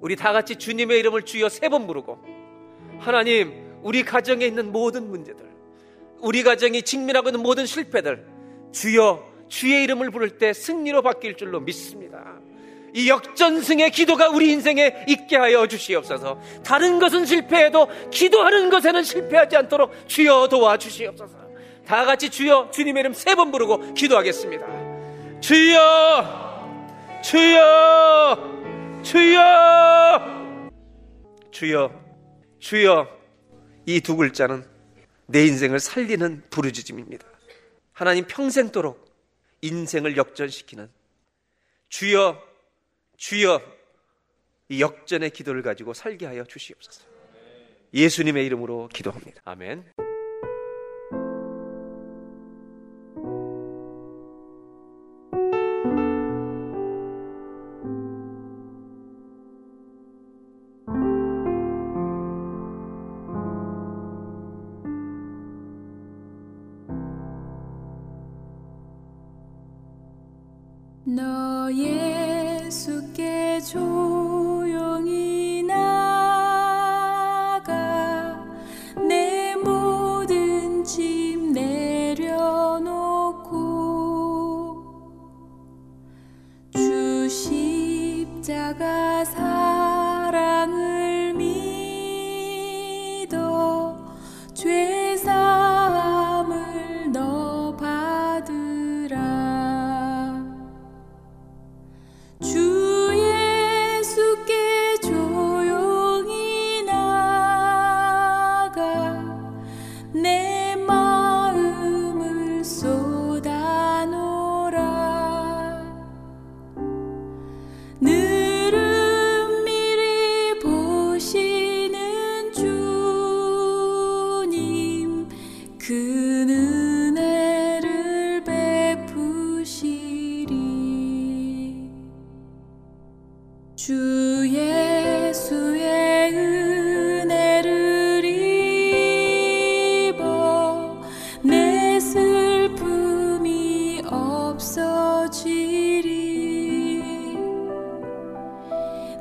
우리 0.00 0.16
다 0.16 0.32
같이 0.32 0.56
주님의 0.56 0.98
이름을 0.98 1.22
주여 1.22 1.48
세 1.48 1.68
번 1.68 1.86
부르고, 1.86 2.18
하나님, 2.98 3.61
우리 3.82 4.02
가정에 4.02 4.46
있는 4.46 4.72
모든 4.72 5.08
문제들, 5.10 5.44
우리 6.20 6.42
가정이 6.42 6.82
직면하고 6.82 7.28
있는 7.28 7.42
모든 7.42 7.66
실패들, 7.66 8.24
주여 8.72 9.30
주의 9.48 9.82
이름을 9.84 10.10
부를 10.10 10.38
때 10.38 10.52
승리로 10.52 11.02
바뀔 11.02 11.36
줄로 11.36 11.60
믿습니다. 11.60 12.38
이 12.94 13.08
역전승의 13.08 13.90
기도가 13.90 14.28
우리 14.28 14.52
인생에 14.52 15.04
있게 15.08 15.36
하여 15.36 15.66
주시옵소서. 15.66 16.38
다른 16.64 16.98
것은 16.98 17.24
실패해도 17.24 17.88
기도하는 18.10 18.70
것에는 18.70 19.02
실패하지 19.02 19.56
않도록 19.56 19.92
주여 20.08 20.48
도와 20.48 20.76
주시옵소서. 20.76 21.38
다 21.86 22.04
같이 22.04 22.30
주여 22.30 22.70
주님의 22.70 23.00
이름 23.00 23.12
세 23.14 23.34
번 23.34 23.50
부르고 23.50 23.94
기도하겠습니다. 23.94 24.66
주여, 25.40 26.62
주여, 27.22 28.38
주여, 29.02 30.70
주여, 31.50 31.90
주여. 32.58 33.21
이 33.86 34.00
두 34.00 34.16
글자는 34.16 34.64
내 35.26 35.44
인생을 35.46 35.80
살리는 35.80 36.44
부르짖음입니다. 36.50 37.26
하나님 37.92 38.26
평생도록 38.26 39.04
인생을 39.62 40.16
역전시키는 40.16 40.88
주여 41.88 42.42
주여 43.16 43.62
이 44.68 44.80
역전의 44.80 45.30
기도를 45.30 45.62
가지고 45.62 45.94
살게 45.94 46.26
하여 46.26 46.44
주시옵소서. 46.44 47.04
예수님의 47.94 48.46
이름으로 48.46 48.88
기도합니다. 48.92 49.42
아멘. 49.44 50.11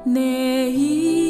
내 0.06 0.41
이 0.74 1.20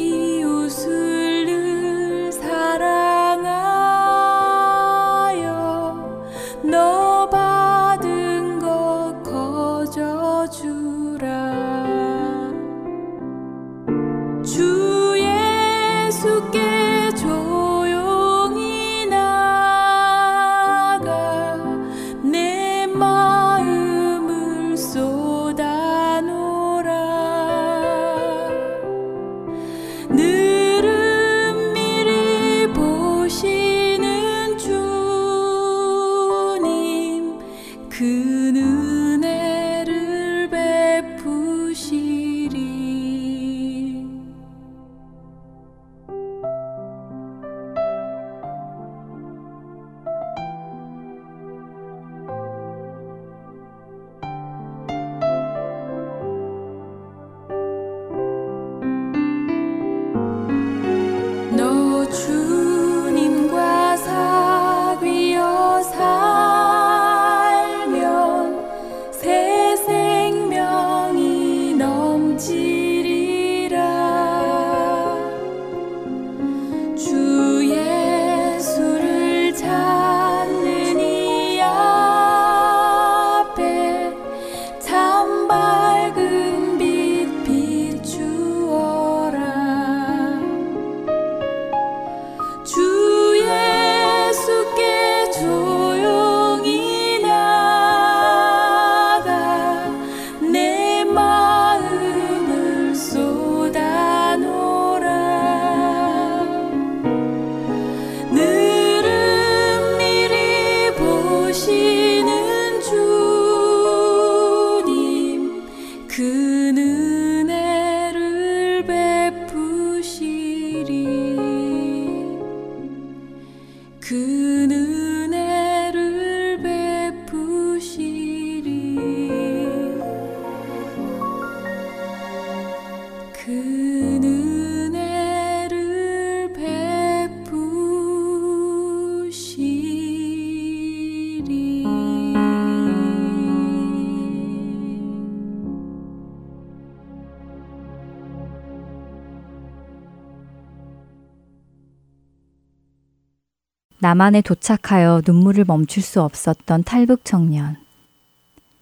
남한에 154.02 154.40
도착하여 154.40 155.22
눈물을 155.24 155.64
멈출 155.64 156.02
수 156.02 156.22
없었던 156.22 156.82
탈북 156.82 157.24
청년. 157.24 157.76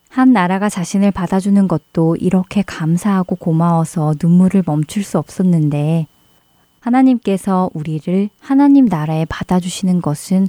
한 0.08 0.32
나라가 0.32 0.70
자신을 0.70 1.10
받아주는 1.10 1.68
것도 1.68 2.16
이렇게 2.16 2.62
감사하고 2.62 3.36
고마워서 3.36 4.14
눈물을 4.20 4.62
멈출 4.64 5.04
수 5.04 5.18
없었는데 5.18 6.06
하나님께서 6.80 7.68
우리를 7.74 8.30
하나님 8.40 8.86
나라에 8.86 9.26
받아주시는 9.26 10.00
것은 10.00 10.48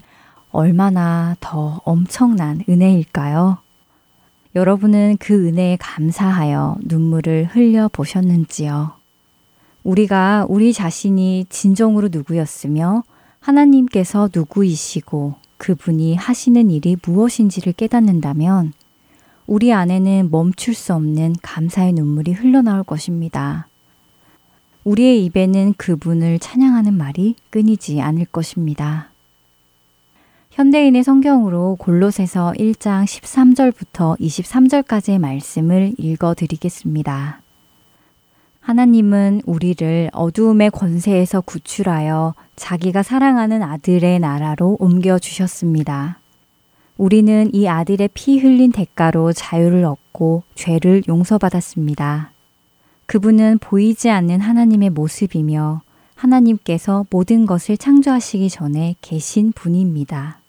얼마나 0.52 1.36
더 1.42 1.82
엄청난 1.84 2.64
은혜일까요? 2.70 3.58
여러분은 4.56 5.18
그 5.20 5.48
은혜에 5.48 5.80
감사하여 5.82 6.78
눈물을 6.86 7.50
흘려 7.52 7.90
보셨는지요? 7.90 8.94
우리가 9.84 10.46
우리 10.48 10.72
자신이 10.72 11.48
진정으로 11.50 12.08
누구였으며 12.10 13.04
하나님께서 13.42 14.30
누구이시고 14.34 15.36
그분이 15.58 16.16
하시는 16.16 16.72
일이 16.72 16.96
무엇인지를 17.06 17.74
깨닫는다면 17.74 18.74
우리 19.48 19.74
안에는 19.74 20.30
멈출 20.32 20.74
수 20.74 20.94
없는 20.94 21.36
감사의 21.42 21.94
눈물이 21.94 22.32
흘러나올 22.32 22.84
것입니다. 22.84 23.68
우리의 24.84 25.26
입에는 25.26 25.74
그분을 25.78 26.40
찬양하는 26.40 26.94
말이 26.94 27.36
끊이지 27.50 28.02
않을 28.02 28.26
것입니다. 28.26 29.10
현대인의 30.52 31.04
성경으로 31.04 31.78
골로새서 31.80 32.54
1장 32.58 33.06
13절부터 33.06 34.20
23절까지의 34.20 35.20
말씀을 35.20 35.94
읽어 35.98 36.34
드리겠습니다. 36.34 37.41
하나님은 38.62 39.42
우리를 39.46 40.12
어두움의 40.14 40.70
권세에서 40.72 41.42
구출하여 41.42 42.36
자기가 42.56 43.02
사랑하는 43.02 43.64
아들의 43.64 44.20
나라로 44.20 44.78
옮겨 44.80 45.18
주셨습니다. 45.18 46.20
우리는 46.96 47.50
이 47.54 47.68
아들의 47.68 48.10
피 48.14 48.40
흘린 48.40 48.72
대가로 48.72 49.34
자유를 49.34 49.84
얻고 49.84 50.44
죄를 50.54 51.02
용서받았습니다. 51.08 52.32
그분은 53.08 53.58
보이지 53.60 54.12
않는 54.12 54.40
하나님의 54.40 54.92
모습이며 54.92 55.82
하나님께서 56.14 57.08
모든 57.10 57.48
것을 57.48 57.78
창조하시기 57.78 58.52
전에 58.52 58.96
계신 59.02 59.52
분입니다. 59.54 60.40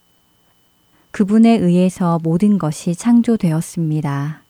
그분에 1.12 1.56
의해서 1.56 2.20
모든 2.22 2.58
것이 2.58 2.94
창조되었습니다. 2.94 4.42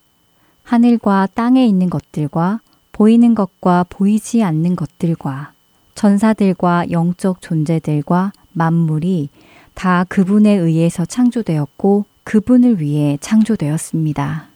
하늘과 0.63 1.29
땅에 1.33 1.65
있는 1.65 1.89
것들과 1.89 2.59
보이는 2.93 3.35
것과 3.35 3.85
보이지 3.89 4.43
않는 4.43 4.77
것들과 4.77 5.51
전사들과 5.95 6.91
영적 6.91 7.41
존재들과 7.41 8.31
만물이 8.53 9.29
다 9.73 10.05
그분에 10.05 10.51
의해서 10.51 11.03
창조되었고 11.03 12.05
그분을 12.23 12.79
위해 12.79 13.17
창조되었습니다. 13.19 14.47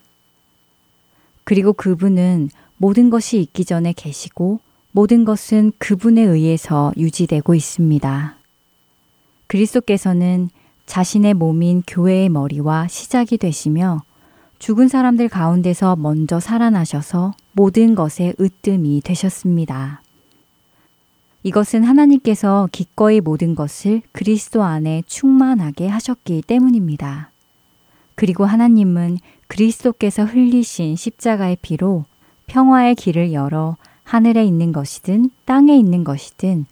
그리고 1.44 1.72
그분은 1.72 2.50
모든 2.76 3.10
것이 3.10 3.40
있기 3.40 3.64
전에 3.64 3.92
계시고 3.92 4.60
모든 4.92 5.24
것은 5.24 5.72
그분에 5.78 6.22
의해서 6.22 6.92
유지되고 6.96 7.54
있습니다. 7.54 8.36
그리스도께서는 9.48 10.50
자신의 10.86 11.34
몸인 11.34 11.82
교회의 11.86 12.28
머리와 12.28 12.86
시작이 12.88 13.36
되시며 13.36 14.02
죽은 14.58 14.88
사람들 14.88 15.28
가운데서 15.28 15.96
먼저 15.96 16.40
살아나셔서 16.40 17.32
모든 17.52 17.94
것의 17.94 18.34
으뜸이 18.40 19.02
되셨습니다. 19.04 20.02
이것은 21.44 21.84
하나님께서 21.84 22.68
기꺼이 22.72 23.20
모든 23.20 23.54
것을 23.54 24.02
그리스도 24.12 24.64
안에 24.64 25.02
충만하게 25.06 25.86
하셨기 25.88 26.42
때문입니다. 26.46 27.30
그리고 28.16 28.44
하나님은 28.44 29.18
그리스도께서 29.46 30.24
흘리신 30.24 30.96
십자가의 30.96 31.56
피로 31.62 32.04
평화의 32.48 32.96
길을 32.96 33.32
열어 33.32 33.76
하늘에 34.02 34.44
있는 34.44 34.72
것이든 34.72 35.30
땅에 35.44 35.76
있는 35.76 36.02
것이든 36.02 36.66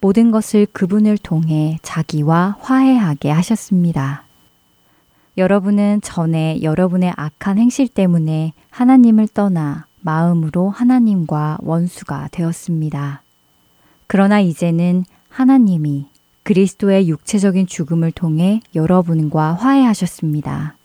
모든 0.00 0.30
것을 0.30 0.66
그분을 0.72 1.18
통해 1.18 1.78
자기와 1.82 2.56
화해하게 2.60 3.30
하셨습니다. 3.30 4.24
여러분은 5.36 6.00
전에 6.02 6.60
여러분의 6.62 7.12
악한 7.16 7.58
행실 7.58 7.88
때문에 7.88 8.52
하나님을 8.70 9.28
떠나 9.28 9.86
마음으로 10.00 10.70
하나님과 10.70 11.58
원수가 11.62 12.28
되었습니다. 12.32 13.22
그러나 14.06 14.40
이제는 14.40 15.04
하나님이 15.28 16.08
그리스도의 16.42 17.08
육체적인 17.08 17.66
죽음을 17.66 18.10
통해 18.10 18.60
여러분과 18.74 19.54
화해하셨습니다. 19.54 20.76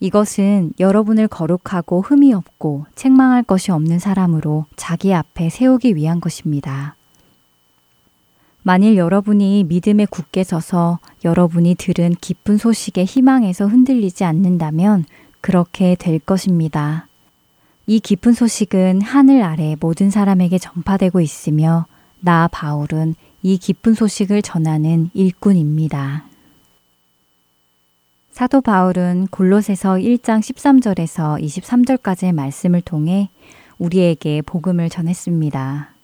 이것은 0.00 0.72
여러분을 0.80 1.28
거룩하고 1.28 2.00
흠이 2.02 2.32
없고 2.32 2.86
책망할 2.94 3.42
것이 3.42 3.70
없는 3.70 3.98
사람으로 3.98 4.66
자기 4.76 5.14
앞에 5.14 5.50
세우기 5.50 5.94
위한 5.94 6.20
것입니다. 6.20 6.96
만일 8.62 8.96
여러분이 8.96 9.64
믿음에 9.64 10.06
굳게 10.06 10.44
서서 10.44 10.98
여러분이 11.24 11.76
들은 11.76 12.14
기쁜 12.20 12.58
소식의 12.58 13.06
희망에서 13.06 13.66
흔들리지 13.66 14.24
않는다면 14.24 15.04
그렇게 15.40 15.94
될 15.94 16.18
것입니다. 16.18 17.06
이 17.86 18.00
기쁜 18.00 18.32
소식은 18.32 19.00
하늘 19.00 19.42
아래 19.42 19.76
모든 19.80 20.10
사람에게 20.10 20.58
전파되고 20.58 21.20
있으며 21.20 21.86
나 22.20 22.48
바울은 22.48 23.14
이 23.42 23.56
기쁜 23.56 23.94
소식을 23.94 24.42
전하는 24.42 25.10
일꾼입니다. 25.14 26.26
사도 28.30 28.60
바울은 28.60 29.28
골로새서 29.30 29.94
1장 29.94 30.40
13절에서 30.40 31.42
23절까지의 31.42 32.32
말씀을 32.32 32.80
통해 32.82 33.30
우리에게 33.78 34.42
복음을 34.42 34.88
전했습니다. 34.90 35.99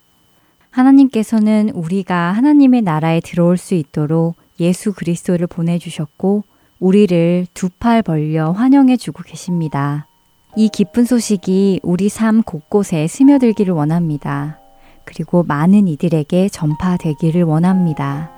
하나님께서는 0.76 1.70
우리가 1.70 2.32
하나님의 2.32 2.82
나라에 2.82 3.20
들어올 3.20 3.56
수 3.56 3.74
있도록 3.74 4.34
예수 4.60 4.92
그리스도를 4.92 5.46
보내주셨고 5.46 6.44
우리를 6.80 7.46
두 7.54 7.70
팔 7.78 8.02
벌려 8.02 8.50
환영해 8.52 8.98
주고 8.98 9.22
계십니다. 9.22 10.06
이 10.54 10.68
기쁜 10.68 11.04
소식이 11.04 11.80
우리 11.82 12.10
삶 12.10 12.42
곳곳에 12.42 13.06
스며들기를 13.06 13.72
원합니다. 13.72 14.58
그리고 15.04 15.42
많은 15.42 15.88
이들에게 15.88 16.48
전파되기를 16.50 17.42
원합니다. 17.44 18.30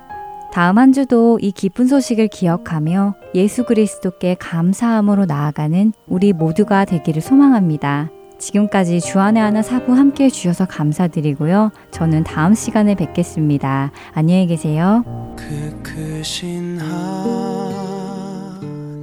다음 0.53 0.77
한 0.77 0.93
주도 0.93 1.39
이 1.41 1.51
기쁜 1.51 1.87
소식을 1.87 2.29
기억하며 2.29 3.15
예수 3.35 3.65
그리스도께 3.65 4.35
감사함으로 4.39 5.25
나아가는 5.25 5.93
우리 6.07 6.33
모두가 6.33 6.85
되기를 6.85 7.21
소망합니다. 7.21 8.09
지금까지 8.39 9.01
주안의 9.01 9.43
하나 9.43 9.61
사부 9.61 9.93
함께 9.93 10.23
해주셔서 10.25 10.65
감사드리고요. 10.65 11.71
저는 11.91 12.23
다음 12.23 12.55
시간에 12.55 12.95
뵙겠습니다. 12.95 13.91
안녕히 14.13 14.47
계세요. 14.47 15.03
그 15.37 15.79
크신 15.83 16.79